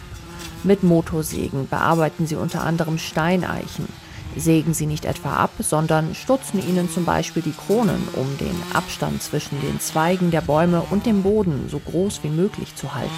Mit 0.64 0.82
Motorsägen 0.82 1.68
bearbeiten 1.68 2.26
sie 2.26 2.36
unter 2.36 2.62
anderem 2.62 2.96
Steineichen. 2.96 3.86
Sägen 4.34 4.72
sie 4.72 4.86
nicht 4.86 5.04
etwa 5.04 5.36
ab, 5.36 5.50
sondern 5.58 6.14
stutzen 6.14 6.66
ihnen 6.66 6.90
zum 6.90 7.04
Beispiel 7.04 7.42
die 7.42 7.52
Kronen, 7.52 8.08
um 8.14 8.38
den 8.38 8.56
Abstand 8.72 9.22
zwischen 9.22 9.60
den 9.60 9.78
Zweigen 9.78 10.30
der 10.30 10.40
Bäume 10.40 10.82
und 10.90 11.04
dem 11.04 11.22
Boden 11.22 11.68
so 11.70 11.78
groß 11.78 12.20
wie 12.22 12.30
möglich 12.30 12.74
zu 12.76 12.94
halten. 12.94 13.10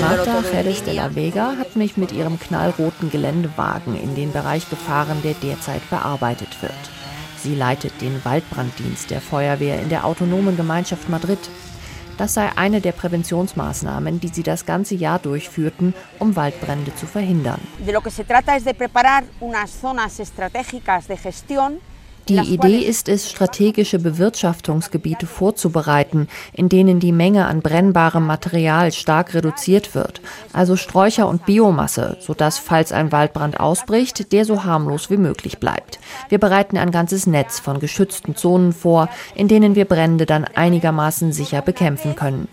Marta 0.00 0.42
Jerez 0.50 0.82
de 0.82 0.94
la 0.94 1.14
Vega 1.14 1.52
hat 1.58 1.76
mich 1.76 1.98
mit 1.98 2.12
ihrem 2.12 2.40
knallroten 2.40 3.10
Geländewagen 3.10 3.94
in 3.94 4.14
den 4.14 4.32
Bereich 4.32 4.68
gefahren, 4.70 5.18
der 5.22 5.34
derzeit 5.34 5.88
bearbeitet 5.90 6.62
wird. 6.62 6.72
Sie 7.44 7.54
leitet 7.54 8.00
den 8.00 8.24
Waldbranddienst 8.24 9.10
der 9.10 9.20
Feuerwehr 9.20 9.78
in 9.78 9.90
der 9.90 10.06
autonomen 10.06 10.56
Gemeinschaft 10.56 11.10
Madrid. 11.10 11.38
Das 12.16 12.32
sei 12.32 12.48
eine 12.56 12.80
der 12.80 12.92
Präventionsmaßnahmen, 12.92 14.18
die 14.18 14.28
sie 14.28 14.42
das 14.42 14.64
ganze 14.64 14.94
Jahr 14.94 15.18
durchführten, 15.18 15.92
um 16.18 16.36
Waldbrände 16.36 16.94
zu 16.94 17.04
verhindern. 17.06 17.60
De 17.84 17.92
lo 17.92 18.00
que 18.00 18.10
se 18.10 18.24
trata 18.24 18.56
es 18.56 18.64
de 18.64 18.72
preparar 18.72 19.24
unas 19.40 19.78
zonas 19.78 20.20
estratégicas 20.20 21.06
de 21.06 21.18
gestión 21.18 21.80
die 22.28 22.38
Idee 22.38 22.78
ist 22.78 23.08
es, 23.08 23.30
strategische 23.30 23.98
Bewirtschaftungsgebiete 23.98 25.26
vorzubereiten, 25.26 26.28
in 26.52 26.68
denen 26.68 27.00
die 27.00 27.12
Menge 27.12 27.46
an 27.46 27.60
brennbarem 27.60 28.26
Material 28.26 28.92
stark 28.92 29.34
reduziert 29.34 29.94
wird, 29.94 30.20
also 30.52 30.76
Sträucher 30.76 31.28
und 31.28 31.46
Biomasse, 31.46 32.16
sodass, 32.20 32.58
falls 32.58 32.92
ein 32.92 33.12
Waldbrand 33.12 33.60
ausbricht, 33.60 34.32
der 34.32 34.44
so 34.44 34.64
harmlos 34.64 35.10
wie 35.10 35.16
möglich 35.16 35.58
bleibt. 35.58 35.98
Wir 36.28 36.38
bereiten 36.38 36.76
ein 36.76 36.90
ganzes 36.90 37.26
Netz 37.26 37.60
von 37.60 37.80
geschützten 37.80 38.36
Zonen 38.36 38.72
vor, 38.72 39.08
in 39.34 39.48
denen 39.48 39.74
wir 39.74 39.84
Brände 39.84 40.26
dann 40.26 40.44
einigermaßen 40.44 41.32
sicher 41.32 41.62
bekämpfen 41.62 42.14
können 42.16 42.48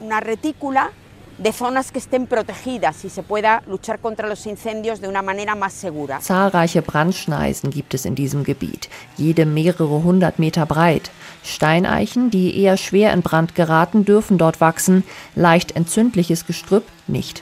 de 1.41 1.51
zonas 1.51 1.91
que 1.91 1.97
estén 1.97 2.27
protegidas 2.27 3.03
y 3.03 3.09
se 3.09 3.23
pueda 3.23 3.63
luchar 3.67 3.99
contra 3.99 4.29
los 4.29 4.45
incendios 4.45 5.01
de 5.01 5.07
una 5.07 5.23
manera 5.23 5.55
más 5.55 5.73
segura. 5.73 6.19
Zahlreiche 6.21 6.83
Brandschneisen 6.83 7.71
gibt 7.71 7.95
es 7.95 8.05
in 8.05 8.13
diesem 8.13 8.43
Gebiet, 8.43 8.89
jede 9.17 9.47
mehrere 9.47 10.03
hundert 10.03 10.37
Meter 10.37 10.67
breit. 10.67 11.09
Steineichen, 11.43 12.29
die 12.29 12.61
eher 12.61 12.77
schwer 12.77 13.11
in 13.13 13.23
Brand 13.23 13.55
geraten, 13.55 14.05
dürfen 14.05 14.37
dort 14.37 14.61
wachsen, 14.61 15.03
leicht 15.35 15.75
entzündliches 15.75 16.45
Gestrüpp 16.45 16.83
nicht. 17.07 17.41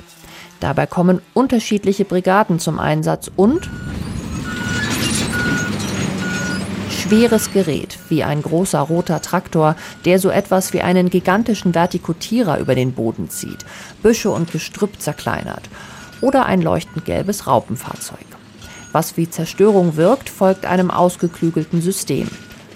Dabei 0.62 0.88
kommen 0.88 1.22
unterschiedliche 1.34 2.06
Brigaden 2.06 2.60
zum 2.60 2.79
Einsatz 2.79 3.29
und 3.36 3.70
schweres 7.09 7.51
Gerät, 7.51 7.97
wie 8.09 8.23
ein 8.23 8.43
großer 8.43 8.81
roter 8.81 9.19
Traktor, 9.19 9.75
der 10.05 10.19
so 10.19 10.29
etwas 10.29 10.73
wie 10.73 10.81
einen 10.81 11.09
gigantischen 11.09 11.73
Vertikutierer 11.73 12.59
über 12.59 12.75
den 12.75 12.91
Boden 12.91 13.31
zieht, 13.31 13.65
Büsche 14.03 14.29
und 14.29 14.51
Gestrüpp 14.51 15.01
zerkleinert, 15.01 15.71
oder 16.21 16.45
ein 16.45 16.61
leuchtend 16.61 17.05
gelbes 17.05 17.47
Raupenfahrzeug. 17.47 18.27
Was 18.91 19.17
wie 19.17 19.27
Zerstörung 19.27 19.95
wirkt, 19.95 20.29
folgt 20.29 20.67
einem 20.67 20.91
ausgeklügelten 20.91 21.81
System. 21.81 22.29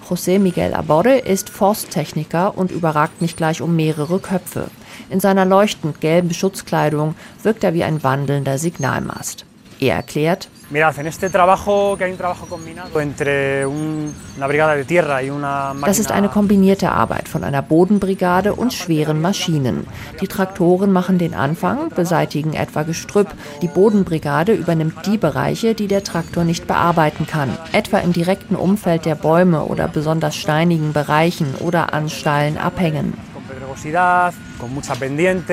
José 0.08 0.40
Miguel 0.40 0.74
Aborde 0.74 1.16
ist 1.16 1.48
Forsttechniker 1.48 2.58
und 2.58 2.72
überragt 2.72 3.22
mich 3.22 3.36
gleich 3.36 3.62
um 3.62 3.76
mehrere 3.76 4.18
Köpfe. 4.18 4.66
In 5.10 5.20
seiner 5.20 5.44
leuchtend 5.44 6.00
gelben 6.00 6.34
Schutzkleidung 6.34 7.14
wirkt 7.44 7.62
er 7.62 7.72
wie 7.72 7.84
ein 7.84 8.02
wandelnder 8.02 8.58
Signalmast. 8.58 9.46
Er 9.78 9.94
erklärt, 9.94 10.48
Mirad, 10.70 10.98
en 10.98 11.06
este 11.06 11.28
trabajo, 11.28 11.96
que 11.96 12.04
hay 12.04 12.12
un 12.12 12.16
trabajo 12.16 12.46
combinado 12.46 12.98
entre 12.98 13.66
un, 13.66 14.14
una 14.36 14.46
brigada 14.46 14.74
de 14.74 14.84
tierra 14.84 15.22
y 15.22 15.28
una 15.28 15.74
máquina. 15.74 15.86
Das 15.86 15.98
ist 15.98 16.10
eine 16.10 16.30
kombinierte 16.30 16.90
Arbeit 16.90 17.28
von 17.28 17.44
einer 17.44 17.60
Bodenbrigade 17.60 18.54
und 18.54 18.72
schweren 18.72 19.20
Maschinen. 19.20 19.86
Die 20.22 20.26
Traktoren 20.26 20.90
machen 20.90 21.18
den 21.18 21.34
Anfang, 21.34 21.90
beseitigen 21.90 22.54
etwa 22.54 22.82
Gestrüpp. 22.82 23.28
Die 23.60 23.68
Bodenbrigade 23.68 24.54
übernimmt 24.54 25.06
die 25.06 25.18
Bereiche, 25.18 25.74
die 25.74 25.86
der 25.86 26.02
Traktor 26.02 26.44
nicht 26.44 26.66
bearbeiten 26.66 27.26
kann, 27.26 27.50
etwa 27.72 27.98
im 27.98 28.14
direkten 28.14 28.56
Umfeld 28.56 29.04
der 29.04 29.16
Bäume 29.16 29.64
oder 29.64 29.86
besonders 29.86 30.34
steinigen 30.34 30.94
Bereichen 30.94 31.54
oder 31.60 31.92
an 31.92 32.08
steilen 32.08 32.56
Abhängen. 32.56 33.12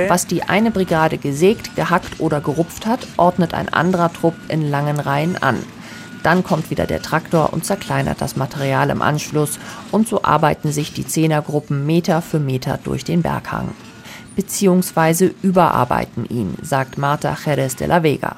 Was 0.07 0.27
die 0.27 0.43
eine 0.43 0.71
Brigade 0.71 1.17
gesägt, 1.17 1.75
gehackt 1.75 2.19
oder 2.19 2.41
gerupft 2.41 2.85
hat, 2.85 3.07
ordnet 3.17 3.53
ein 3.53 3.69
anderer 3.69 4.11
Trupp 4.13 4.35
in 4.47 4.69
langen 4.69 4.99
Reihen 4.99 5.41
an. 5.41 5.57
Dann 6.23 6.43
kommt 6.43 6.69
wieder 6.69 6.85
der 6.85 7.01
Traktor 7.01 7.51
und 7.51 7.65
zerkleinert 7.65 8.21
das 8.21 8.35
Material 8.35 8.89
im 8.91 9.01
Anschluss 9.01 9.59
und 9.91 10.07
so 10.07 10.23
arbeiten 10.23 10.71
sich 10.71 10.93
die 10.93 11.07
Zehnergruppen 11.07 11.85
Meter 11.85 12.21
für 12.21 12.39
Meter 12.39 12.79
durch 12.83 13.03
den 13.03 13.23
Berghang. 13.23 13.69
Beziehungsweise 14.35 15.33
überarbeiten 15.41 16.25
ihn, 16.29 16.55
sagt 16.61 16.97
Marta 16.97 17.37
Jerez 17.45 17.75
de 17.75 17.87
la 17.87 18.01
Vega. 18.03 18.37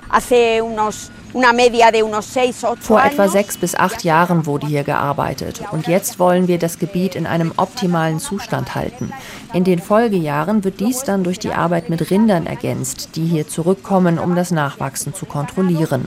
Vor 2.79 3.03
etwa 3.03 3.27
sechs 3.27 3.57
bis 3.57 3.75
acht 3.75 4.03
Jahren 4.03 4.45
wurde 4.45 4.67
hier 4.67 4.83
gearbeitet 4.83 5.63
und 5.71 5.87
jetzt 5.87 6.19
wollen 6.19 6.47
wir 6.47 6.59
das 6.59 6.77
Gebiet 6.77 7.15
in 7.15 7.25
einem 7.25 7.53
optimalen 7.57 8.19
Zustand 8.19 8.75
halten. 8.75 9.11
In 9.53 9.63
den 9.63 9.79
Folgejahren 9.79 10.63
wird 10.63 10.79
dies 10.79 11.03
dann 11.03 11.23
durch 11.23 11.39
die 11.39 11.51
Arbeit 11.51 11.89
mit 11.89 12.11
Rindern 12.11 12.45
ergänzt, 12.45 13.15
die 13.15 13.25
hier 13.25 13.47
zurückkommen, 13.47 14.19
um 14.19 14.35
das 14.35 14.51
Nachwachsen 14.51 15.15
zu 15.15 15.25
kontrollieren. 15.25 16.05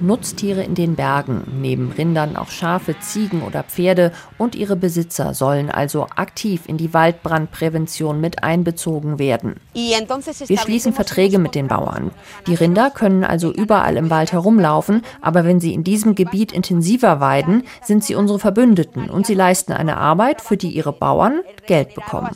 Nutztiere 0.00 0.62
in 0.62 0.74
den 0.74 0.96
Bergen, 0.96 1.42
neben 1.60 1.92
Rindern 1.92 2.36
auch 2.36 2.50
Schafe, 2.50 2.98
Ziegen 3.00 3.42
oder 3.42 3.62
Pferde 3.62 4.12
und 4.38 4.54
ihre 4.54 4.76
Besitzer 4.76 5.34
sollen 5.34 5.70
also 5.70 6.06
aktiv 6.14 6.62
in 6.66 6.76
die 6.76 6.92
Waldbrandprävention 6.94 8.20
mit 8.20 8.42
einbezogen 8.42 9.18
werden. 9.18 9.56
Wir 9.74 10.58
schließen 10.58 10.92
Verträge 10.92 11.38
mit 11.38 11.54
den 11.54 11.68
Bauern. 11.68 12.10
Die 12.46 12.54
Rinder 12.54 12.90
können 12.90 13.24
also 13.24 13.52
überall 13.52 13.96
im 13.96 14.10
Wald 14.10 14.32
herumlaufen, 14.32 15.02
aber 15.20 15.44
wenn 15.44 15.60
sie 15.60 15.74
in 15.74 15.84
diesem 15.84 16.14
Gebiet 16.14 16.52
intensiver 16.52 17.20
weiden, 17.20 17.64
sind 17.82 18.04
sie 18.04 18.14
unsere 18.14 18.38
Verbündeten 18.38 19.10
und 19.10 19.26
sie 19.26 19.34
leisten 19.34 19.72
eine 19.72 19.96
Arbeit, 19.96 20.40
für 20.40 20.56
die 20.56 20.70
ihre 20.70 20.92
Bauern 20.92 21.40
Geld 21.66 21.94
bekommen. 21.94 22.30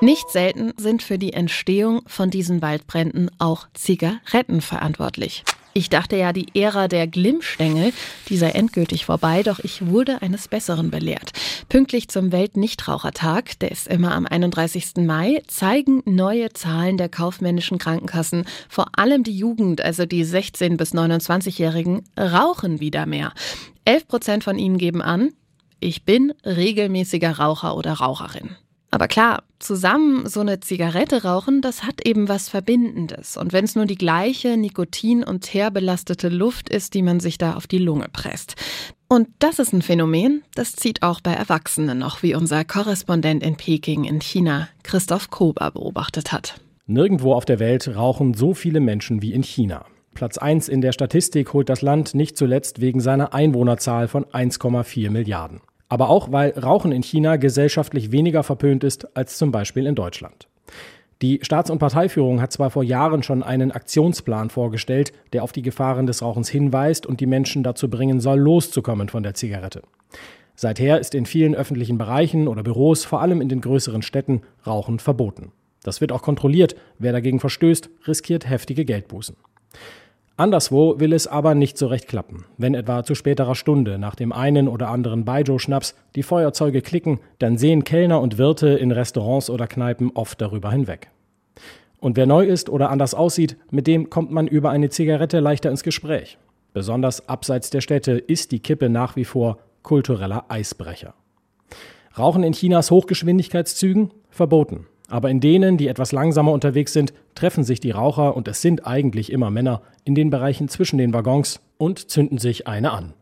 Nicht 0.00 0.30
selten 0.30 0.72
sind 0.76 1.02
für 1.02 1.16
die 1.16 1.32
Entstehung 1.32 2.02
von 2.06 2.28
diesen 2.28 2.60
Waldbränden 2.60 3.30
auch 3.38 3.68
Zigaretten 3.72 4.60
verantwortlich. 4.60 5.44
Ich 5.74 5.88
dachte 5.88 6.16
ja, 6.16 6.34
die 6.34 6.48
Ära 6.54 6.86
der 6.86 7.06
Glimmstängel, 7.06 7.94
die 8.28 8.36
sei 8.36 8.50
endgültig 8.50 9.06
vorbei, 9.06 9.42
doch 9.42 9.58
ich 9.58 9.86
wurde 9.86 10.20
eines 10.20 10.46
Besseren 10.46 10.90
belehrt. 10.90 11.32
Pünktlich 11.70 12.08
zum 12.08 12.30
Weltnichtrauchertag, 12.30 13.58
der 13.60 13.70
ist 13.70 13.88
immer 13.88 14.14
am 14.14 14.26
31. 14.26 14.96
Mai, 14.98 15.42
zeigen 15.46 16.02
neue 16.04 16.52
Zahlen 16.52 16.98
der 16.98 17.08
kaufmännischen 17.08 17.78
Krankenkassen, 17.78 18.44
vor 18.68 18.88
allem 18.98 19.22
die 19.22 19.36
Jugend, 19.36 19.80
also 19.80 20.04
die 20.04 20.26
16- 20.26 20.76
bis 20.76 20.92
29-Jährigen, 20.92 22.04
rauchen 22.20 22.80
wieder 22.80 23.06
mehr. 23.06 23.32
11 23.86 24.08
Prozent 24.08 24.44
von 24.44 24.58
ihnen 24.58 24.76
geben 24.76 25.00
an, 25.00 25.30
ich 25.80 26.04
bin 26.04 26.34
regelmäßiger 26.44 27.38
Raucher 27.38 27.76
oder 27.76 27.94
Raucherin. 27.94 28.56
Aber 28.92 29.08
klar, 29.08 29.44
zusammen 29.58 30.28
so 30.28 30.40
eine 30.40 30.60
Zigarette 30.60 31.22
rauchen, 31.24 31.62
das 31.62 31.82
hat 31.84 32.06
eben 32.06 32.28
was 32.28 32.50
Verbindendes. 32.50 33.38
Und 33.38 33.54
wenn 33.54 33.64
es 33.64 33.74
nur 33.74 33.86
die 33.86 33.96
gleiche 33.96 34.58
Nikotin- 34.58 35.24
und 35.24 35.40
teerbelastete 35.40 36.28
Luft 36.28 36.68
ist, 36.68 36.92
die 36.92 37.00
man 37.00 37.18
sich 37.18 37.38
da 37.38 37.54
auf 37.54 37.66
die 37.66 37.78
Lunge 37.78 38.08
presst. 38.12 38.54
Und 39.08 39.28
das 39.38 39.58
ist 39.58 39.72
ein 39.72 39.80
Phänomen, 39.80 40.42
das 40.54 40.76
zieht 40.76 41.02
auch 41.02 41.22
bei 41.22 41.32
Erwachsenen 41.32 41.98
noch, 41.98 42.22
wie 42.22 42.34
unser 42.34 42.66
Korrespondent 42.66 43.42
in 43.42 43.56
Peking 43.56 44.04
in 44.04 44.20
China, 44.20 44.68
Christoph 44.82 45.30
Kober, 45.30 45.70
beobachtet 45.70 46.30
hat. 46.30 46.60
Nirgendwo 46.86 47.32
auf 47.32 47.46
der 47.46 47.60
Welt 47.60 47.96
rauchen 47.96 48.34
so 48.34 48.52
viele 48.52 48.80
Menschen 48.80 49.22
wie 49.22 49.32
in 49.32 49.42
China. 49.42 49.86
Platz 50.12 50.36
1 50.36 50.68
in 50.68 50.82
der 50.82 50.92
Statistik 50.92 51.54
holt 51.54 51.70
das 51.70 51.80
Land 51.80 52.14
nicht 52.14 52.36
zuletzt 52.36 52.82
wegen 52.82 53.00
seiner 53.00 53.32
Einwohnerzahl 53.32 54.06
von 54.06 54.26
1,4 54.26 55.08
Milliarden 55.08 55.62
aber 55.92 56.08
auch 56.08 56.32
weil 56.32 56.58
Rauchen 56.58 56.90
in 56.90 57.02
China 57.02 57.36
gesellschaftlich 57.36 58.12
weniger 58.12 58.42
verpönt 58.42 58.82
ist 58.82 59.14
als 59.14 59.36
zum 59.36 59.52
Beispiel 59.52 59.86
in 59.86 59.94
Deutschland. 59.94 60.48
Die 61.20 61.40
Staats- 61.42 61.68
und 61.68 61.80
Parteiführung 61.80 62.40
hat 62.40 62.50
zwar 62.50 62.70
vor 62.70 62.82
Jahren 62.82 63.22
schon 63.22 63.42
einen 63.42 63.72
Aktionsplan 63.72 64.48
vorgestellt, 64.48 65.12
der 65.34 65.42
auf 65.42 65.52
die 65.52 65.60
Gefahren 65.60 66.06
des 66.06 66.22
Rauchens 66.22 66.48
hinweist 66.48 67.04
und 67.04 67.20
die 67.20 67.26
Menschen 67.26 67.62
dazu 67.62 67.90
bringen 67.90 68.20
soll, 68.20 68.38
loszukommen 68.38 69.10
von 69.10 69.22
der 69.22 69.34
Zigarette. 69.34 69.82
Seither 70.54 70.98
ist 70.98 71.14
in 71.14 71.26
vielen 71.26 71.54
öffentlichen 71.54 71.98
Bereichen 71.98 72.48
oder 72.48 72.62
Büros, 72.62 73.04
vor 73.04 73.20
allem 73.20 73.42
in 73.42 73.50
den 73.50 73.60
größeren 73.60 74.00
Städten, 74.00 74.40
Rauchen 74.66 74.98
verboten. 74.98 75.52
Das 75.82 76.00
wird 76.00 76.10
auch 76.10 76.22
kontrolliert. 76.22 76.74
Wer 76.98 77.12
dagegen 77.12 77.38
verstößt, 77.38 77.90
riskiert 78.06 78.48
heftige 78.48 78.86
Geldbußen. 78.86 79.36
Anderswo 80.36 80.98
will 80.98 81.12
es 81.12 81.26
aber 81.26 81.54
nicht 81.54 81.76
so 81.76 81.86
recht 81.88 82.08
klappen. 82.08 82.46
Wenn 82.56 82.74
etwa 82.74 83.04
zu 83.04 83.14
späterer 83.14 83.54
Stunde 83.54 83.98
nach 83.98 84.14
dem 84.14 84.32
einen 84.32 84.66
oder 84.66 84.88
anderen 84.88 85.24
Baijiu-Schnaps 85.24 85.94
die 86.14 86.22
Feuerzeuge 86.22 86.80
klicken, 86.80 87.20
dann 87.38 87.58
sehen 87.58 87.84
Kellner 87.84 88.20
und 88.20 88.38
Wirte 88.38 88.68
in 88.68 88.92
Restaurants 88.92 89.50
oder 89.50 89.66
Kneipen 89.66 90.10
oft 90.14 90.40
darüber 90.40 90.70
hinweg. 90.70 91.10
Und 92.00 92.16
wer 92.16 92.26
neu 92.26 92.44
ist 92.46 92.70
oder 92.70 92.90
anders 92.90 93.14
aussieht, 93.14 93.56
mit 93.70 93.86
dem 93.86 94.10
kommt 94.10 94.32
man 94.32 94.48
über 94.48 94.70
eine 94.70 94.88
Zigarette 94.88 95.38
leichter 95.40 95.70
ins 95.70 95.82
Gespräch. 95.82 96.38
Besonders 96.72 97.28
abseits 97.28 97.70
der 97.70 97.82
Städte 97.82 98.12
ist 98.12 98.52
die 98.52 98.60
Kippe 98.60 98.88
nach 98.88 99.16
wie 99.16 99.26
vor 99.26 99.58
kultureller 99.82 100.46
Eisbrecher. 100.48 101.14
Rauchen 102.18 102.42
in 102.42 102.54
Chinas 102.54 102.90
Hochgeschwindigkeitszügen? 102.90 104.10
Verboten. 104.30 104.86
Aber 105.12 105.28
in 105.28 105.40
denen, 105.40 105.76
die 105.76 105.88
etwas 105.88 106.12
langsamer 106.12 106.52
unterwegs 106.52 106.94
sind, 106.94 107.12
treffen 107.34 107.64
sich 107.64 107.80
die 107.80 107.90
Raucher, 107.90 108.34
und 108.34 108.48
es 108.48 108.62
sind 108.62 108.86
eigentlich 108.86 109.30
immer 109.30 109.50
Männer, 109.50 109.82
in 110.04 110.14
den 110.14 110.30
Bereichen 110.30 110.68
zwischen 110.68 110.96
den 110.96 111.12
Waggons 111.12 111.60
und 111.76 112.10
zünden 112.10 112.38
sich 112.38 112.66
eine 112.66 112.92
an. 112.92 113.12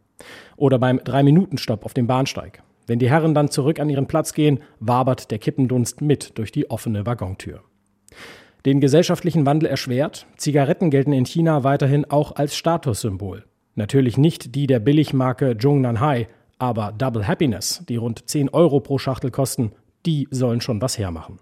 Oder 0.57 0.79
beim 0.79 0.99
3-Minuten-Stopp 0.99 1.85
auf 1.85 1.93
dem 1.93 2.07
Bahnsteig. 2.07 2.63
Wenn 2.87 3.01
die 3.01 3.11
Herren 3.11 3.35
dann 3.35 3.51
zurück 3.51 3.81
an 3.81 3.91
ihren 3.91 4.07
Platz 4.07 4.35
gehen, 4.35 4.61
wabert 4.79 5.33
der 5.33 5.41
Kippendunst 5.41 6.01
mit 6.01 6.39
durch 6.39 6.53
die 6.53 6.71
offene 6.71 7.07
Waggontür. 7.07 7.65
Den 8.65 8.81
gesellschaftlichen 8.81 9.45
Wandel 9.45 9.69
erschwert, 9.69 10.27
Zigaretten 10.37 10.91
gelten 10.91 11.13
in 11.13 11.27
China 11.27 11.65
weiterhin 11.65 12.05
auch 12.09 12.37
als 12.37 12.55
Statussymbol. 12.55 13.47
Natürlich 13.75 14.17
nicht 14.17 14.55
die 14.55 14.69
der 14.69 14.79
Billigmarke 14.79 15.59
Zhongnan 15.59 15.99
Hai, 15.99 16.29
aber 16.57 16.93
Double 16.97 17.27
Happiness, 17.27 17.83
die 17.89 17.97
rund 17.97 18.29
10 18.29 18.51
Euro 18.51 18.79
pro 18.79 18.99
Schachtel 18.99 19.33
kosten, 19.33 19.73
die 20.07 20.29
sollen 20.31 20.61
schon 20.61 20.81
was 20.81 20.97
hermachen. 20.97 21.41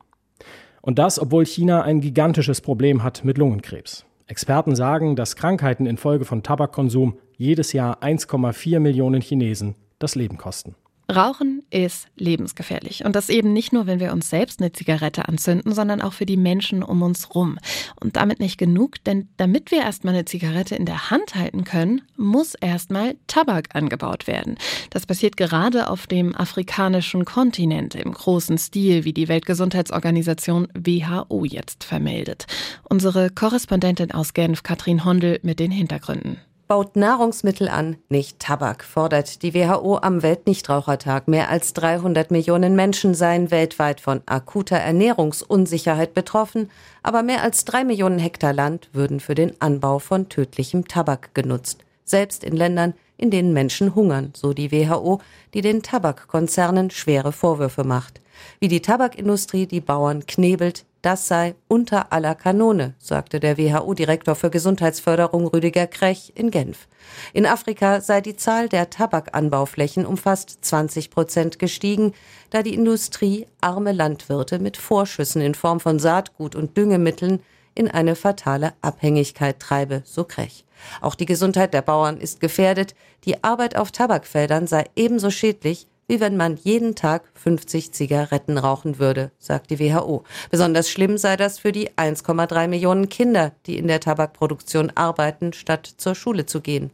Und 0.89 0.99
das, 0.99 1.21
obwohl 1.21 1.45
China 1.45 1.83
ein 1.83 2.01
gigantisches 2.01 2.63
Problem 2.63 3.03
hat 3.03 3.23
mit 3.23 3.37
Lungenkrebs. 3.37 4.07
Experten 4.27 4.75
sagen, 4.75 5.17
dass 5.17 5.37
Krankheiten 5.37 5.85
infolge 5.85 6.25
von 6.25 6.43
Tabakkonsum 6.43 7.19
jedes 7.37 7.75
Jahr 7.75 8.03
1,4 8.03 8.81
Millionen 8.81 9.21
Chinesen 9.21 9.75
das 9.99 10.15
Leben 10.15 10.39
kosten. 10.39 10.77
Rauchen 11.11 11.63
ist 11.71 12.09
lebensgefährlich. 12.17 13.05
Und 13.07 13.17
das 13.17 13.31
eben 13.31 13.55
nicht 13.55 13.73
nur, 13.73 13.87
wenn 13.87 13.99
wir 13.99 14.13
uns 14.13 14.29
selbst 14.29 14.61
eine 14.61 14.73
Zigarette 14.73 15.27
anzünden, 15.27 15.73
sondern 15.73 16.03
auch 16.03 16.13
für 16.13 16.27
die 16.27 16.37
Menschen 16.37 16.83
um 16.83 17.01
uns 17.01 17.35
rum. 17.35 17.59
Und 17.99 18.17
damit 18.17 18.41
nicht 18.41 18.59
genug, 18.59 19.03
denn 19.05 19.29
damit 19.39 19.71
wir 19.71 19.79
erstmal 19.79 20.13
eine 20.13 20.27
Zigarette 20.27 20.75
in 20.75 20.85
der 20.85 21.11
Hand 21.11 21.35
halten 21.35 21.65
können, 21.65 22.03
muss 22.19 22.55
erstmal 22.55 23.17
Tabak 23.27 23.75
angebaut 23.75 24.27
werden. 24.27 24.57
Das 24.91 25.07
passiert 25.07 25.39
gerade 25.39 25.89
auf 25.89 26.07
dem 26.07 26.37
afrikanischen 26.37 27.25
Kontinent 27.25 27.95
im 27.95 28.13
großen 28.13 28.59
Stil, 28.59 29.05
wie 29.05 29.15
die 29.15 29.29
Weltgesundheitsorganisation 29.29 30.69
WHO 30.75 31.47
jetzt 31.47 31.85
vermeldet. 31.85 32.47
Unsere 32.85 33.31
Korrespondentin 33.31 34.13
aus 34.13 34.35
Genf, 34.35 34.63
Katrin 34.63 35.07
Hondel, 35.07 35.41
mit 35.43 35.59
den 35.59 35.71
Hintergründen 35.71 36.39
baut 36.69 36.97
Nahrungsmittel 36.97 37.69
an, 37.69 37.97
nicht 38.11 38.39
Tabak, 38.39 38.85
fordert 38.85 39.43
die 39.43 39.55
WHO 39.55 39.97
am 39.97 40.23
Weltnichtrauchertag. 40.23 41.27
Mehr 41.27 41.49
als 41.49 41.73
300 41.73 42.31
Millionen 42.31 42.77
Menschen 42.77 43.15
seien 43.15 43.51
weltweit 43.51 44.01
von 44.01 44.21
akuter 44.27 44.77
Ernährungsunsicherheit 44.77 46.13
betroffen, 46.13 46.71
aber 47.03 47.23
mehr 47.23 47.43
als 47.43 47.65
drei 47.65 47.85
Millionen 47.85 48.19
Hektar 48.19 48.53
Land 48.53 48.91
würden 48.93 49.19
für 49.19 49.35
den 49.35 49.61
Anbau 49.61 49.99
von 49.99 50.29
tödlichem 50.29 50.87
Tabak 50.87 51.35
genutzt. 51.35 51.85
Selbst 52.05 52.45
in 52.45 52.55
Ländern, 52.55 52.95
in 53.19 53.31
denen 53.31 53.53
Menschen 53.53 53.95
hungern, 53.95 54.33
so 54.35 54.55
die 54.55 54.73
WHO, 54.73 55.21
die 55.53 55.61
den 55.61 55.83
Tabakkonzernen 55.83 56.91
schwere 56.91 57.33
Vorwürfe 57.33 57.85
macht. 57.85 58.23
Wie 58.61 58.69
die 58.69 58.81
Tabakindustrie 58.81 59.67
die 59.67 59.81
Bauern 59.81 60.25
knebelt, 60.27 60.87
das 61.03 61.29
sei 61.29 61.55
unter 61.69 62.13
aller 62.13 62.35
Kanone, 62.35 62.95
sagte 62.99 63.39
der 63.39 63.57
WHO-Direktor 63.57 64.35
für 64.35 64.51
Gesundheitsförderung 64.51 65.47
Rüdiger 65.47 65.87
Krech 65.87 66.33
in 66.35 66.51
Genf. 66.51 66.89
In 67.33 67.47
Afrika 67.47 68.01
sei 68.01 68.21
die 68.21 68.37
Zahl 68.37 68.69
der 68.69 68.91
Tabakanbauflächen 68.91 70.07
um 70.07 70.17
fast 70.17 70.65
20 70.65 71.11
Prozent 71.11 71.59
gestiegen, 71.59 72.15
da 72.51 72.63
die 72.63 72.75
Industrie 72.75 73.47
arme 73.61 73.93
Landwirte 73.93 74.59
mit 74.59 74.77
Vorschüssen 74.77 75.41
in 75.41 75.55
Form 75.55 75.79
von 75.79 75.99
Saatgut 76.01 76.57
und 76.57 76.77
Düngemitteln 76.77 77.41
in 77.79 77.91
eine 77.91 78.17
fatale 78.17 78.73
Abhängigkeit 78.83 79.61
treibe, 79.61 80.03
so 80.05 80.25
Krech. 80.25 80.65
Auch 81.01 81.15
die 81.15 81.27
Gesundheit 81.27 81.75
der 81.75 81.83
Bauern 81.83 82.19
ist 82.19 82.41
gefährdet. 82.41 82.95
Die 83.25 83.43
Arbeit 83.43 83.77
auf 83.77 83.93
Tabakfeldern 83.93 84.67
sei 84.67 84.85
ebenso 84.97 85.31
schädlich 85.31 85.87
wie 86.09 86.21
wenn 86.21 86.37
man 86.37 86.57
jeden 86.57 86.95
Tag 86.95 87.23
50 87.35 87.93
Zigaretten 87.93 88.59
rauchen 88.59 88.99
würde, 88.99 89.31
sagt 89.39 89.71
die 89.71 89.79
WHO. 89.79 90.25
Besonders 90.51 90.91
schlimm 90.91 91.19
sei 91.19 91.37
das 91.37 91.59
für 91.59 91.71
die 91.71 91.91
1,3 91.91 92.67
Millionen 92.67 93.11
Kinder, 93.11 93.53
die 93.67 93.77
in 93.77 93.89
der 93.89 94.01
Tabakproduktion 94.01 94.91
arbeiten, 94.95 95.53
statt 95.53 95.87
zur 95.99 96.15
Schule 96.15 96.47
zu 96.47 96.63
gehen. 96.63 96.91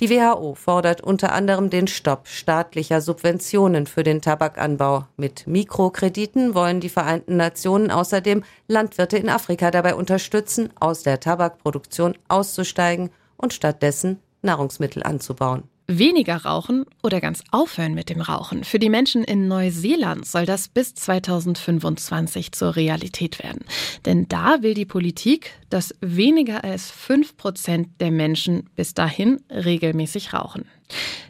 Die 0.00 0.10
WHO 0.10 0.54
fordert 0.54 1.00
unter 1.00 1.32
anderem 1.32 1.70
den 1.70 1.86
Stopp 1.86 2.28
staatlicher 2.28 3.00
Subventionen 3.00 3.86
für 3.86 4.02
den 4.02 4.20
Tabakanbau. 4.20 5.06
Mit 5.16 5.46
Mikrokrediten 5.46 6.54
wollen 6.54 6.80
die 6.80 6.88
Vereinten 6.88 7.36
Nationen 7.36 7.90
außerdem 7.90 8.44
Landwirte 8.68 9.18
in 9.18 9.28
Afrika 9.28 9.70
dabei 9.70 9.94
unterstützen, 9.94 10.70
aus 10.78 11.02
der 11.02 11.20
Tabakproduktion 11.20 12.16
auszusteigen 12.28 13.10
und 13.36 13.52
stattdessen 13.52 14.20
Nahrungsmittel 14.42 15.02
anzubauen. 15.02 15.64
Weniger 15.86 16.36
rauchen 16.36 16.86
oder 17.02 17.20
ganz 17.20 17.44
aufhören 17.50 17.94
mit 17.94 18.08
dem 18.08 18.22
Rauchen. 18.22 18.64
Für 18.64 18.78
die 18.78 18.88
Menschen 18.88 19.22
in 19.22 19.48
Neuseeland 19.48 20.26
soll 20.26 20.46
das 20.46 20.68
bis 20.68 20.94
2025 20.94 22.52
zur 22.52 22.74
Realität 22.74 23.42
werden. 23.42 23.64
Denn 24.06 24.26
da 24.28 24.62
will 24.62 24.72
die 24.72 24.86
Politik, 24.86 25.50
dass 25.68 25.94
weniger 26.00 26.64
als 26.64 26.90
5 26.90 27.36
Prozent 27.36 27.88
der 28.00 28.10
Menschen 28.10 28.70
bis 28.76 28.94
dahin 28.94 29.42
regelmäßig 29.50 30.32
rauchen. 30.32 30.64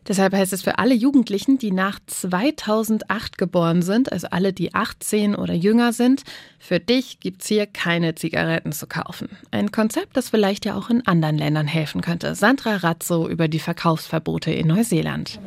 Deshalb 0.07 0.35
heißt 0.35 0.53
es 0.53 0.63
für 0.63 0.79
alle 0.79 0.95
Jugendlichen, 0.95 1.59
die 1.59 1.71
nach 1.71 1.99
2008 2.07 3.39
geboren 3.39 3.81
sind, 3.83 4.13
also 4.13 4.27
alle, 4.31 4.53
die 4.53 4.75
18 4.75 5.35
oder 5.35 5.55
jünger 5.55 5.93
sind, 5.93 6.23
für 6.59 6.81
dich 6.81 7.21
gibt's 7.21 7.47
hier 7.47 7.67
keine 7.67 8.15
Zigaretten 8.15 8.73
zu 8.73 8.87
kaufen. 8.87 9.31
Ein 9.51 9.73
Konzept, 9.73 10.17
das 10.17 10.29
vielleicht 10.29 10.67
ja 10.67 10.75
auch 10.75 10.91
in 10.91 11.07
anderen 11.07 11.39
Ländern 11.39 11.67
helfen 11.67 12.03
könnte. 12.03 12.35
Sandra 12.35 12.77
Razzo 12.77 13.29
über 13.29 13.49
die 13.49 13.59
Verkaufsverbote 13.61 14.44
in 14.51 14.69
Neuseeland. 14.69 15.39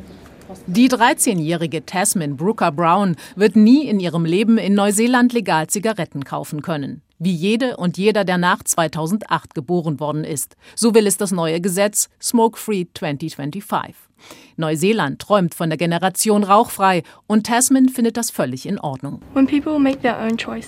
Die 0.66 0.88
13-jährige 0.88 1.84
Tasmin 1.84 2.36
Brooker 2.36 2.72
Brown 2.72 3.16
wird 3.36 3.54
nie 3.54 3.86
in 3.86 4.00
ihrem 4.00 4.24
Leben 4.24 4.56
in 4.56 4.74
Neuseeland 4.74 5.32
legal 5.32 5.66
Zigaretten 5.66 6.24
kaufen 6.24 6.62
können. 6.62 7.02
Wie 7.18 7.32
jede 7.32 7.76
und 7.76 7.98
jeder, 7.98 8.24
der 8.24 8.38
nach 8.38 8.62
2008 8.62 9.54
geboren 9.54 10.00
worden 10.00 10.24
ist. 10.24 10.56
So 10.74 10.94
will 10.94 11.06
es 11.06 11.16
das 11.16 11.32
neue 11.32 11.60
Gesetz 11.60 12.08
Smoke 12.20 12.58
Free 12.58 12.86
2025. 12.94 14.07
Neuseeland 14.56 15.20
träumt 15.20 15.54
von 15.54 15.70
der 15.70 15.76
Generation 15.76 16.44
rauchfrei 16.44 17.02
und 17.26 17.46
Tasman 17.46 17.88
findet 17.88 18.16
das 18.16 18.30
völlig 18.30 18.66
in 18.66 18.78
Ordnung. 18.78 19.20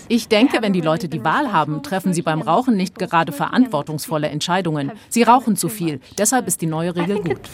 Ich 0.08 0.28
denke, 0.28 0.62
wenn 0.62 0.72
die 0.72 0.80
Leute 0.80 1.08
die 1.08 1.24
Wahl 1.24 1.52
haben, 1.52 1.82
treffen 1.82 2.14
sie 2.14 2.22
beim 2.22 2.42
Rauchen 2.42 2.76
nicht 2.76 2.98
gerade 2.98 3.32
verantwortungsvolle 3.32 4.28
Entscheidungen. 4.28 4.92
Sie 5.08 5.22
rauchen 5.22 5.56
zu 5.56 5.68
viel, 5.68 6.00
deshalb 6.18 6.46
ist 6.46 6.60
die 6.60 6.66
neue 6.66 6.94
Regel 6.94 7.20
gut. 7.20 7.48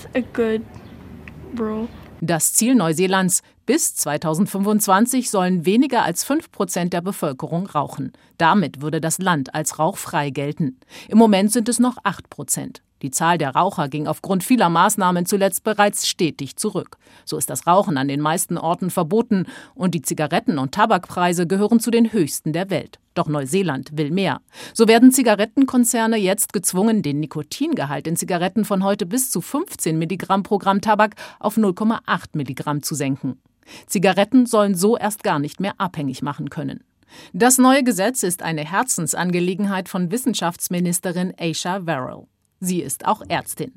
Das 2.21 2.55
Ziel 2.55 2.75
Neuseelands, 2.75 3.43
bis 3.67 3.95
2025 3.97 5.29
sollen 5.31 5.67
weniger 5.67 6.03
als 6.03 6.25
5 6.25 6.51
Prozent 6.51 6.93
der 6.93 7.03
Bevölkerung 7.03 7.67
rauchen. 7.67 8.13
Damit 8.39 8.81
würde 8.81 9.01
das 9.01 9.19
Land 9.19 9.55
als 9.55 9.79
rauchfrei 9.79 10.31
gelten. 10.31 10.79
Im 11.09 11.19
Moment 11.19 11.53
sind 11.53 11.69
es 11.69 11.79
noch 11.79 11.99
8 12.05 12.31
Prozent. 12.31 12.83
Die 13.03 13.11
Zahl 13.11 13.39
der 13.39 13.51
Raucher 13.51 13.89
ging 13.89 14.07
aufgrund 14.07 14.43
vieler 14.43 14.69
Maßnahmen 14.69 15.27
zuletzt 15.27 15.65
bereits 15.65 16.07
stetig 16.07 16.57
zurück. 16.57 16.97
So 17.25 17.37
ist 17.37 17.51
das 17.51 17.67
Rauchen 17.67 17.99
an 17.99 18.09
den 18.09 18.21
meisten 18.21 18.57
Orten 18.57 18.91
verboten 18.91 19.47
und 19.75 19.95
die 19.95 20.03
Zigaretten- 20.03 20.59
und 20.59 20.73
Tabakpreise 20.73 21.47
gehören 21.47 21.81
zu 21.81 21.91
den 21.91 22.13
höchsten 22.13 22.53
der 22.53 22.71
Welt. 22.71 22.99
Doch 23.15 23.29
Neuseeland 23.29 23.97
will 23.97 24.11
mehr. 24.11 24.41
So 24.75 24.89
werden 24.89 25.13
Zigarettenkonzerne 25.13 26.17
jetzt 26.17 26.53
gezwungen, 26.53 27.03
den 27.03 27.21
Nikotingehalt 27.21 28.07
in 28.07 28.17
Zigaretten 28.17 28.65
von 28.65 28.85
heute 28.85 29.07
bis 29.07 29.31
zu 29.31 29.41
15 29.41 29.99
Milligramm 29.99 30.43
pro 30.43 30.59
Gramm 30.59 30.81
Tabak 30.81 31.17
auf 31.39 31.57
0,8 31.57 32.01
Milligramm 32.35 32.83
zu 32.83 32.95
senken. 32.95 33.41
Zigaretten 33.87 34.47
sollen 34.47 34.75
so 34.75 34.97
erst 34.97 35.23
gar 35.23 35.39
nicht 35.39 35.61
mehr 35.61 35.75
abhängig 35.79 36.23
machen 36.23 36.51
können. 36.51 36.85
Das 37.33 37.59
neue 37.59 37.85
Gesetz 37.85 38.23
ist 38.23 38.43
eine 38.43 38.65
Herzensangelegenheit 38.65 39.89
von 39.89 40.11
Wissenschaftsministerin 40.11 41.33
Aisha 41.39 41.83
Verrill. 41.85 42.27
Sie 42.61 42.81
ist 42.81 43.07
auch 43.07 43.21
Ärztin. 43.29 43.73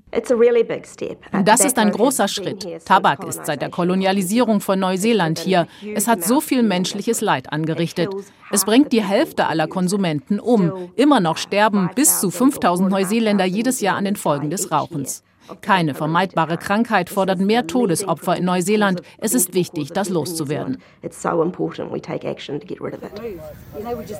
Das 1.43 1.65
ist 1.65 1.77
ein 1.77 1.91
großer 1.91 2.27
Schritt. 2.29 2.85
Tabak 2.85 3.25
ist 3.25 3.45
seit 3.45 3.61
der 3.61 3.69
Kolonialisierung 3.69 4.61
von 4.61 4.79
Neuseeland 4.79 5.39
hier. 5.39 5.67
Es 5.95 6.07
hat 6.07 6.23
so 6.23 6.39
viel 6.39 6.63
menschliches 6.63 7.19
Leid 7.19 7.51
angerichtet. 7.51 8.09
Es 8.51 8.63
bringt 8.63 8.93
die 8.93 9.03
Hälfte 9.03 9.47
aller 9.47 9.67
Konsumenten 9.67 10.39
um. 10.39 10.89
Immer 10.95 11.19
noch 11.19 11.37
sterben 11.37 11.89
bis 11.93 12.21
zu 12.21 12.31
5000 12.31 12.89
Neuseeländer 12.89 13.45
jedes 13.45 13.81
Jahr 13.81 13.97
an 13.97 14.05
den 14.05 14.15
Folgen 14.15 14.49
des 14.49 14.71
Rauchens. 14.71 15.23
Keine 15.61 15.93
vermeidbare 15.93 16.57
Krankheit 16.57 17.09
fordert 17.09 17.39
mehr 17.39 17.67
Todesopfer 17.67 18.37
in 18.37 18.45
Neuseeland. 18.45 19.01
Es 19.17 19.33
ist 19.33 19.53
wichtig, 19.53 19.89
das 19.89 20.09
loszuwerden. 20.09 20.77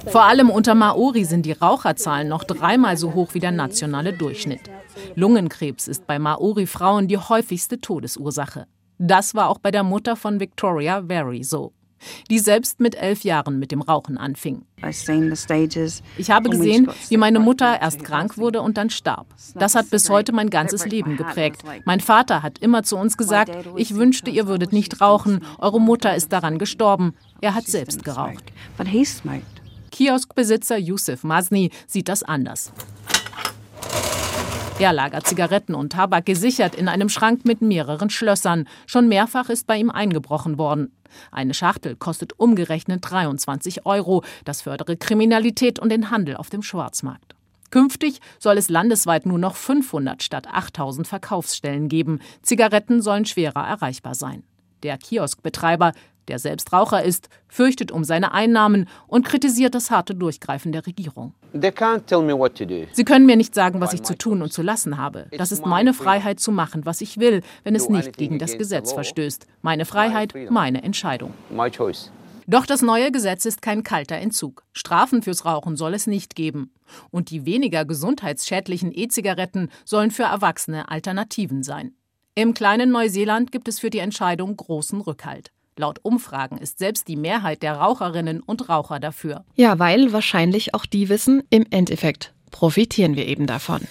Vor 0.08 0.24
allem 0.24 0.50
unter 0.50 0.76
Maori 0.76 1.26
sind 1.26 1.46
die 1.46 1.52
Raucherzahlen 1.52 2.28
noch 2.28 2.44
dreimal 2.44 2.98
so 2.98 3.14
hoch 3.14 3.34
wie 3.34 3.40
der 3.40 3.52
nationale 3.52 4.14
Durchschnitt. 4.14 4.70
Lungenkrebs 5.16 5.88
ist 5.88 6.08
bei 6.08 6.20
Maori-Frauen 6.20 7.08
die 7.08 7.18
häufigste 7.18 7.80
Todesursache. 7.80 8.66
Das 8.98 9.34
war 9.34 9.50
auch 9.50 9.60
bei 9.60 9.72
der 9.72 9.84
Mutter 9.84 10.16
von 10.16 10.40
Victoria 10.40 11.04
Very 11.08 11.44
so 11.44 11.74
die 12.30 12.40
selbst 12.40 12.80
mit 12.80 12.96
elf 12.96 13.24
Jahren 13.24 13.60
mit 13.60 13.72
dem 13.72 13.82
Rauchen 13.82 14.18
anfing. 14.18 14.64
Ich 16.18 16.32
habe 16.32 16.50
gesehen, 16.50 16.90
wie 17.10 17.18
meine 17.18 17.40
Mutter 17.40 17.82
erst 17.82 18.04
krank 18.04 18.38
wurde 18.38 18.62
und 18.62 18.78
dann 18.78 18.90
starb. 18.90 19.28
Das 19.56 19.76
hat 19.76 19.90
bis 19.90 20.10
heute 20.10 20.32
mein 20.32 20.50
ganzes 20.50 20.86
Leben 20.86 21.18
geprägt. 21.18 21.64
Mein 21.86 22.00
Vater 22.00 22.44
hat 22.44 22.60
immer 22.60 22.84
zu 22.84 22.98
uns 22.98 23.18
gesagt, 23.18 23.52
ich 23.76 23.96
wünschte, 23.96 24.30
ihr 24.30 24.48
würdet 24.48 24.72
nicht 24.72 25.02
rauchen, 25.02 25.44
eure 25.58 25.82
Mutter 25.82 26.16
ist 26.16 26.32
daran 26.32 26.60
gestorben. 26.60 27.14
Er 27.42 27.56
hat 27.56 27.66
selbst 27.68 28.04
geraucht. 28.04 28.44
Kioskbesitzer 29.92 30.78
Yusuf 30.78 31.24
Masni 31.24 31.72
sieht 31.88 32.08
das 32.08 32.24
anders. 32.24 32.72
Er 34.80 34.94
lagert 34.94 35.28
Zigaretten 35.28 35.76
und 35.76 35.92
Tabak 35.92 36.26
gesichert 36.26 36.74
in 36.74 36.88
einem 36.88 37.10
Schrank 37.10 37.44
mit 37.44 37.62
mehreren 37.62 38.10
Schlössern. 38.10 38.66
Schon 38.88 39.10
mehrfach 39.10 39.50
ist 39.50 39.68
bei 39.68 39.78
ihm 39.78 39.90
eingebrochen 39.90 40.58
worden. 40.58 40.94
Eine 41.32 41.54
Schachtel 41.54 41.98
kostet 41.98 42.40
umgerechnet 42.40 43.02
23 43.02 43.86
Euro. 43.86 44.24
Das 44.46 44.62
fördere 44.62 44.96
Kriminalität 44.96 45.80
und 45.80 45.90
den 45.90 46.12
Handel 46.12 46.38
auf 46.38 46.50
dem 46.50 46.64
Schwarzmarkt. 46.64 47.36
Künftig 47.72 48.22
soll 48.40 48.58
es 48.58 48.70
landesweit 48.70 49.26
nur 49.26 49.38
noch 49.38 49.58
500 49.58 50.24
statt 50.24 50.48
8000 50.48 51.06
Verkaufsstellen 51.06 51.90
geben. 51.90 52.22
Zigaretten 52.42 53.02
sollen 53.02 53.26
schwerer 53.26 53.68
erreichbar 53.68 54.16
sein. 54.16 54.44
Der 54.84 54.98
Kioskbetreiber, 54.98 55.92
der 56.30 56.40
selbst 56.40 56.72
Raucher 56.72 57.04
ist, 57.04 57.28
fürchtet 57.48 57.92
um 57.92 58.04
seine 58.04 58.32
Einnahmen 58.32 58.88
und 59.08 59.26
kritisiert 59.26 59.76
das 59.76 59.92
harte 59.92 60.16
Durchgreifen 60.16 60.72
der 60.72 60.86
Regierung. 60.86 61.34
Sie 61.52 63.04
können 63.04 63.26
mir 63.26 63.36
nicht 63.36 63.56
sagen, 63.56 63.82
was 63.82 63.94
ich 63.94 64.04
zu 64.04 64.18
tun 64.18 64.42
und 64.42 64.54
zu 64.54 64.62
lassen 64.62 64.98
habe. 64.98 65.28
Das 65.38 65.52
ist 65.52 65.66
meine 65.66 65.94
Freiheit 65.94 66.40
zu 66.40 66.52
machen, 66.52 66.86
was 66.86 67.02
ich 67.02 67.20
will, 67.20 67.42
wenn 67.64 67.76
es 67.76 67.90
nicht 67.90 68.16
gegen 68.18 68.40
das 68.40 68.58
Gesetz 68.58 68.94
verstößt. 68.94 69.48
Meine 69.62 69.86
Freiheit, 69.86 70.34
meine 70.50 70.84
Entscheidung. 70.84 71.34
Doch 72.48 72.66
das 72.66 72.82
neue 72.82 73.12
Gesetz 73.12 73.46
ist 73.46 73.62
kein 73.62 73.84
kalter 73.84 74.16
Entzug. 74.16 74.64
Strafen 74.74 75.22
fürs 75.22 75.46
Rauchen 75.46 75.76
soll 75.76 75.94
es 75.94 76.08
nicht 76.08 76.36
geben. 76.36 76.74
Und 77.12 77.30
die 77.30 77.46
weniger 77.46 77.86
gesundheitsschädlichen 77.86 78.92
E-Zigaretten 78.92 79.70
sollen 79.86 80.10
für 80.10 80.24
Erwachsene 80.24 80.90
Alternativen 80.90 81.62
sein. 81.62 81.94
Im 82.34 82.56
kleinen 82.56 82.90
Neuseeland 82.90 83.52
gibt 83.52 83.68
es 83.68 83.80
für 83.80 83.90
die 83.90 84.00
Entscheidung 84.00 84.56
großen 84.56 85.02
Rückhalt. 85.02 85.52
Laut 85.80 86.00
Umfragen 86.04 86.58
ist 86.58 86.78
selbst 86.78 87.08
die 87.08 87.16
Mehrheit 87.16 87.64
der 87.64 87.76
Raucherinnen 87.76 88.42
und 88.42 88.68
Raucher 88.68 89.00
dafür. 89.00 89.46
Ja, 89.56 89.80
weil 89.80 90.12
wahrscheinlich 90.12 90.74
auch 90.74 90.86
die 90.86 91.08
wissen, 91.08 91.42
im 91.50 91.66
Endeffekt 91.70 92.34
profitieren 92.52 93.16
wir 93.16 93.26
eben 93.26 93.48
davon. 93.48 93.88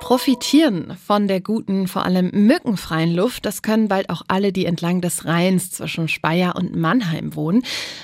Profitieren 0.00 0.96
von 1.06 1.28
der 1.28 1.40
guten, 1.40 1.86
vor 1.86 2.04
allem 2.04 2.28
mückenfreien 2.32 3.14
Luft, 3.14 3.46
das 3.46 3.62
können 3.62 3.86
bald 3.86 4.10
auch 4.10 4.22
alle, 4.26 4.52
die 4.52 4.66
entlang 4.66 5.00
des 5.00 5.24
Rheins 5.26 5.70
zwischen 5.70 6.08
Speyer 6.08 6.56
und 6.56 6.74
Mannheim 6.74 7.36
wohnen. 7.36 7.62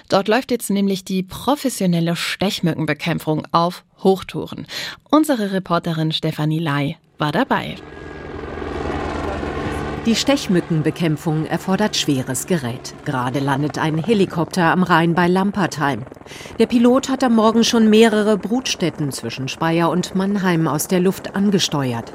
Dort 0.08 0.28
läuft 0.28 0.52
jetzt 0.52 0.70
nämlich 0.70 1.04
die 1.04 1.24
professionelle 1.24 2.14
Stechmückenbekämpfung 2.14 3.48
auf 3.50 3.84
Hochtouren. 3.98 4.68
Unsere 5.10 5.52
Reporterin 5.52 6.12
Stefanie 6.12 6.60
Lai 6.60 6.98
war 7.18 7.32
dabei. 7.32 7.74
Die 10.06 10.16
Stechmückenbekämpfung 10.16 11.44
erfordert 11.44 11.94
schweres 11.94 12.46
Gerät. 12.46 12.94
Gerade 13.04 13.38
landet 13.38 13.76
ein 13.76 13.98
Helikopter 13.98 14.72
am 14.72 14.82
Rhein 14.82 15.14
bei 15.14 15.28
Lampertheim. 15.28 16.04
Der 16.58 16.64
Pilot 16.64 17.10
hat 17.10 17.22
am 17.22 17.34
Morgen 17.34 17.64
schon 17.64 17.90
mehrere 17.90 18.38
Brutstätten 18.38 19.12
zwischen 19.12 19.46
Speyer 19.48 19.90
und 19.90 20.14
Mannheim 20.14 20.68
aus 20.68 20.88
der 20.88 21.00
Luft 21.00 21.36
angesteuert. 21.36 22.14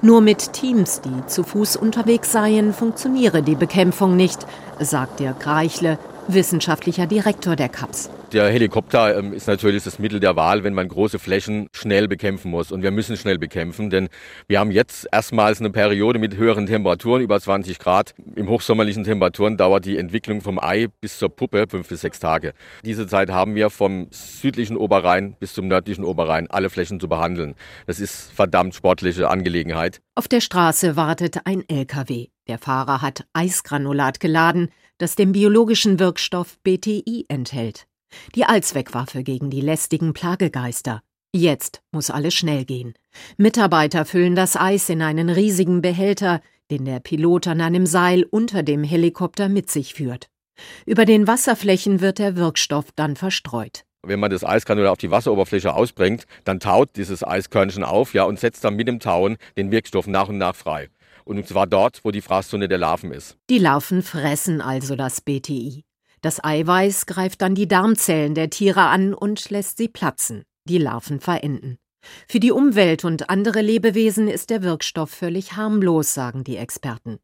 Nur 0.00 0.22
mit 0.22 0.54
Teams, 0.54 1.02
die 1.02 1.26
zu 1.26 1.42
Fuß 1.42 1.76
unterwegs 1.76 2.32
seien, 2.32 2.72
funktioniere 2.72 3.42
die 3.42 3.54
Bekämpfung 3.54 4.16
nicht, 4.16 4.46
sagt 4.80 5.20
Dirk 5.20 5.46
Reichle, 5.46 5.98
wissenschaftlicher 6.28 7.06
Direktor 7.06 7.54
der 7.54 7.68
CAPS. 7.68 8.08
Der 8.32 8.50
Helikopter 8.50 9.16
ähm, 9.16 9.32
ist 9.32 9.46
natürlich 9.46 9.84
das 9.84 10.00
Mittel 10.00 10.18
der 10.18 10.34
Wahl, 10.34 10.64
wenn 10.64 10.74
man 10.74 10.88
große 10.88 11.20
Flächen 11.20 11.68
schnell 11.72 12.08
bekämpfen 12.08 12.50
muss. 12.50 12.72
Und 12.72 12.82
wir 12.82 12.90
müssen 12.90 13.16
schnell 13.16 13.38
bekämpfen, 13.38 13.88
denn 13.88 14.08
wir 14.48 14.58
haben 14.58 14.72
jetzt 14.72 15.06
erstmals 15.12 15.60
eine 15.60 15.70
Periode 15.70 16.18
mit 16.18 16.36
höheren 16.36 16.66
Temperaturen, 16.66 17.22
über 17.22 17.40
20 17.40 17.78
Grad. 17.78 18.14
Im 18.34 18.48
hochsommerlichen 18.48 19.04
Temperaturen 19.04 19.56
dauert 19.56 19.84
die 19.84 19.96
Entwicklung 19.96 20.40
vom 20.40 20.58
Ei 20.58 20.88
bis 21.00 21.18
zur 21.18 21.28
Puppe 21.28 21.66
fünf 21.68 21.88
bis 21.88 22.00
sechs 22.00 22.18
Tage. 22.18 22.52
Diese 22.84 23.06
Zeit 23.06 23.30
haben 23.30 23.54
wir 23.54 23.70
vom 23.70 24.08
südlichen 24.10 24.76
Oberrhein 24.76 25.36
bis 25.38 25.54
zum 25.54 25.68
nördlichen 25.68 26.04
Oberrhein 26.04 26.50
alle 26.50 26.68
Flächen 26.68 26.98
zu 26.98 27.08
behandeln. 27.08 27.54
Das 27.86 28.00
ist 28.00 28.32
verdammt 28.32 28.74
sportliche 28.74 29.30
Angelegenheit. 29.30 30.00
Auf 30.16 30.26
der 30.26 30.40
Straße 30.40 30.96
wartet 30.96 31.46
ein 31.46 31.62
LKW. 31.68 32.26
Der 32.48 32.58
Fahrer 32.58 33.02
hat 33.02 33.24
Eisgranulat 33.34 34.18
geladen, 34.18 34.70
das 34.98 35.14
den 35.14 35.30
biologischen 35.30 36.00
Wirkstoff 36.00 36.58
BTI 36.64 37.26
enthält. 37.28 37.86
Die 38.34 38.44
Allzweckwaffe 38.44 39.22
gegen 39.22 39.50
die 39.50 39.60
lästigen 39.60 40.12
Plagegeister. 40.12 41.02
Jetzt 41.32 41.82
muss 41.92 42.10
alles 42.10 42.34
schnell 42.34 42.64
gehen. 42.64 42.94
Mitarbeiter 43.36 44.04
füllen 44.04 44.34
das 44.34 44.56
Eis 44.56 44.88
in 44.88 45.02
einen 45.02 45.28
riesigen 45.28 45.82
Behälter, 45.82 46.40
den 46.70 46.84
der 46.84 47.00
Pilot 47.00 47.46
an 47.46 47.60
einem 47.60 47.86
Seil 47.86 48.24
unter 48.24 48.62
dem 48.62 48.84
Helikopter 48.84 49.48
mit 49.48 49.70
sich 49.70 49.94
führt. 49.94 50.28
Über 50.86 51.04
den 51.04 51.26
Wasserflächen 51.26 52.00
wird 52.00 52.18
der 52.18 52.36
Wirkstoff 52.36 52.86
dann 52.94 53.16
verstreut. 53.16 53.84
Wenn 54.02 54.20
man 54.20 54.30
das 54.30 54.44
Eisgranulat 54.44 54.92
auf 54.92 54.98
die 54.98 55.10
Wasseroberfläche 55.10 55.74
ausbringt, 55.74 56.26
dann 56.44 56.60
taut 56.60 56.90
dieses 56.96 57.26
Eiskörnchen 57.26 57.84
auf 57.84 58.14
ja, 58.14 58.24
und 58.24 58.38
setzt 58.38 58.64
dann 58.64 58.76
mit 58.76 58.88
dem 58.88 59.00
Tauen 59.00 59.36
den 59.56 59.70
Wirkstoff 59.70 60.06
nach 60.06 60.28
und 60.28 60.38
nach 60.38 60.54
frei. 60.54 60.88
Und 61.24 61.44
zwar 61.46 61.66
dort, 61.66 62.04
wo 62.04 62.12
die 62.12 62.20
Fraßzone 62.20 62.68
der 62.68 62.78
Larven 62.78 63.10
ist. 63.10 63.36
Die 63.50 63.58
Larven 63.58 64.02
fressen 64.02 64.60
also 64.60 64.94
das 64.94 65.20
BTI. 65.20 65.82
Das 66.26 66.42
Eiweiß 66.42 67.06
greift 67.06 67.40
dann 67.40 67.54
die 67.54 67.68
Darmzellen 67.68 68.34
der 68.34 68.50
Tiere 68.50 68.86
an 68.86 69.14
und 69.14 69.48
lässt 69.50 69.76
sie 69.76 69.86
platzen. 69.86 70.42
Die 70.68 70.78
Larven 70.78 71.20
verenden. 71.20 71.78
Für 72.26 72.40
die 72.40 72.50
Umwelt 72.50 73.04
und 73.04 73.30
andere 73.30 73.60
Lebewesen 73.60 74.26
ist 74.26 74.50
der 74.50 74.64
Wirkstoff 74.64 75.08
völlig 75.08 75.52
harmlos, 75.52 76.14
sagen 76.14 76.42
die 76.42 76.56
Experten. 76.56 77.20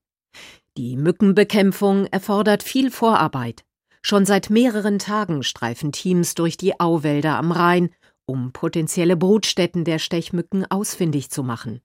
Die 0.76 0.96
Mückenbekämpfung 0.96 2.06
erfordert 2.12 2.62
viel 2.62 2.92
Vorarbeit. 2.92 3.64
Schon 4.02 4.24
seit 4.24 4.50
mehreren 4.50 5.00
Tagen 5.00 5.42
streifen 5.42 5.90
Teams 5.90 6.36
durch 6.36 6.56
die 6.56 6.78
Auwälder 6.78 7.38
am 7.38 7.50
Rhein, 7.50 7.90
um 8.24 8.52
potenzielle 8.52 9.16
Brutstätten 9.16 9.84
der 9.84 9.98
Stechmücken 9.98 10.64
ausfindig 10.70 11.28
zu 11.30 11.42
machen. 11.42 11.80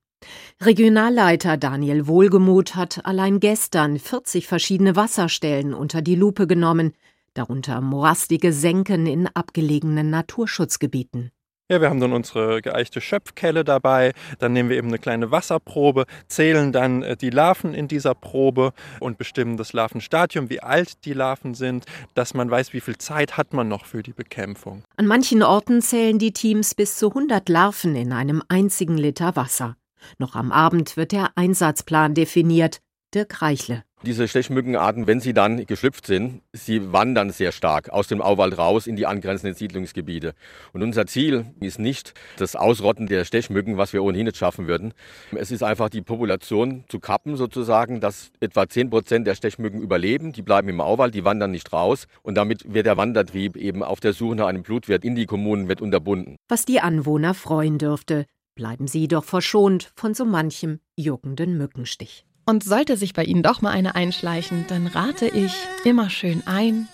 Regionalleiter 0.60 1.56
Daniel 1.56 2.08
Wohlgemuth 2.08 2.76
hat 2.76 3.06
allein 3.06 3.40
gestern 3.40 4.00
40 4.00 4.48
verschiedene 4.48 4.96
Wasserstellen 4.96 5.74
unter 5.74 6.02
die 6.02 6.16
Lupe 6.16 6.48
genommen, 6.48 6.94
darunter 7.36 7.80
morastige 7.80 8.52
Senken 8.52 9.06
in 9.06 9.28
abgelegenen 9.28 10.10
Naturschutzgebieten. 10.10 11.32
Ja, 11.70 11.82
wir 11.82 11.90
haben 11.90 12.00
dann 12.00 12.14
unsere 12.14 12.62
geeichte 12.62 13.02
Schöpfkelle 13.02 13.66
dabei, 13.66 14.14
dann 14.40 14.54
nehmen 14.54 14.70
wir 14.70 14.78
eben 14.78 14.88
eine 14.88 15.00
kleine 15.00 15.32
Wasserprobe, 15.32 16.06
zählen 16.28 16.72
dann 16.72 17.04
äh, 17.04 17.18
die 17.18 17.30
Larven 17.30 17.74
in 17.74 17.90
dieser 17.90 18.16
Probe 18.16 18.72
und 19.02 19.18
bestimmen 19.18 19.58
das 19.58 19.74
Larvenstadium, 19.74 20.50
wie 20.50 20.62
alt 20.62 21.04
die 21.04 21.12
Larven 21.12 21.56
sind, 21.56 21.86
dass 22.16 22.34
man 22.34 22.50
weiß, 22.50 22.72
wie 22.72 22.80
viel 22.80 22.98
Zeit 22.98 23.36
hat 23.36 23.52
man 23.52 23.68
noch 23.68 23.86
für 23.86 24.02
die 24.02 24.14
Bekämpfung. 24.14 24.84
An 24.96 25.08
manchen 25.08 25.44
Orten 25.44 25.82
zählen 25.82 26.18
die 26.18 26.32
Teams 26.32 26.74
bis 26.74 26.96
zu 26.96 27.10
100 27.10 27.50
Larven 27.50 27.98
in 27.98 28.14
einem 28.14 28.42
einzigen 28.48 28.98
Liter 28.98 29.36
Wasser. 29.36 29.76
Noch 30.18 30.36
am 30.36 30.52
Abend 30.52 30.98
wird 30.98 31.12
der 31.12 31.32
Einsatzplan 31.36 32.14
definiert. 32.14 32.80
Dirk 33.14 33.42
Reichle. 33.42 33.84
Diese 34.04 34.28
Stechmückenarten, 34.28 35.08
wenn 35.08 35.20
sie 35.20 35.34
dann 35.34 35.66
geschlüpft 35.66 36.06
sind, 36.06 36.44
sie 36.54 36.94
wandern 36.94 37.32
sehr 37.32 37.52
stark 37.52 37.90
aus 37.90 38.08
dem 38.08 38.22
Auwald 38.22 38.56
raus 38.60 38.86
in 38.86 38.96
die 38.96 39.08
angrenzenden 39.08 39.56
Siedlungsgebiete. 39.56 40.36
Und 40.72 40.84
unser 40.84 41.08
Ziel 41.08 41.48
ist 41.62 41.80
nicht 41.80 42.14
das 42.38 42.56
Ausrotten 42.56 43.08
der 43.08 43.26
Stechmücken, 43.26 43.78
was 43.78 43.94
wir 43.94 44.04
ohnehin 44.04 44.26
nicht 44.26 44.38
schaffen 44.38 44.68
würden. 44.68 44.94
Es 45.36 45.50
ist 45.50 45.64
einfach 45.64 45.90
die 45.90 46.04
Population 46.04 46.84
zu 46.90 47.00
kappen 47.00 47.38
sozusagen, 47.38 48.00
dass 48.00 48.32
etwa 48.40 48.70
10 48.70 48.92
Prozent 48.92 49.26
der 49.26 49.34
Stechmücken 49.34 49.82
überleben. 49.82 50.32
Die 50.32 50.44
bleiben 50.44 50.70
im 50.70 50.80
Auwald, 50.80 51.16
die 51.16 51.26
wandern 51.26 51.50
nicht 51.50 51.74
raus. 51.74 52.06
Und 52.22 52.36
damit 52.36 52.72
wird 52.72 52.86
der 52.86 52.98
Wandertrieb 52.98 53.58
eben 53.58 53.82
auf 53.82 54.00
der 54.00 54.14
Suche 54.14 54.36
nach 54.36 54.48
einem 54.48 54.62
Blutwirt 54.62 55.04
in 55.04 55.16
die 55.16 55.26
Kommunen 55.26 55.70
wird 55.70 55.82
unterbunden. 55.82 56.36
Was 56.50 56.66
die 56.66 56.82
Anwohner 56.82 57.34
freuen 57.34 57.80
dürfte. 57.80 58.26
Bleiben 58.58 58.88
Sie 58.88 59.08
doch 59.08 59.24
verschont 59.24 59.92
von 59.96 60.16
so 60.16 60.26
manchem 60.26 60.80
juckenden 60.96 61.60
Mückenstich. 61.60 62.26
Und 62.48 62.64
sollte 62.64 62.98
sich 62.98 63.14
bei 63.14 63.24
Ihnen 63.24 63.44
doch 63.44 63.62
mal 63.62 63.70
eine 63.70 63.94
einschleichen, 63.94 64.66
dann 64.68 64.88
rate 64.88 65.28
ich 65.28 65.54
immer 65.86 66.10
schön 66.10 66.42
ein 66.48 66.88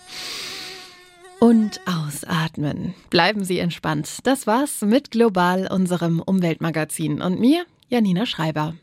und 1.40 1.80
ausatmen. 1.86 2.92
Bleiben 3.08 3.44
Sie 3.44 3.60
entspannt. 3.60 4.18
Das 4.24 4.46
war's 4.46 4.82
mit 4.82 5.10
Global, 5.10 5.66
unserem 5.72 6.20
Umweltmagazin 6.20 7.22
und 7.22 7.40
mir, 7.40 7.64
Janina 7.88 8.26
Schreiber. 8.26 8.74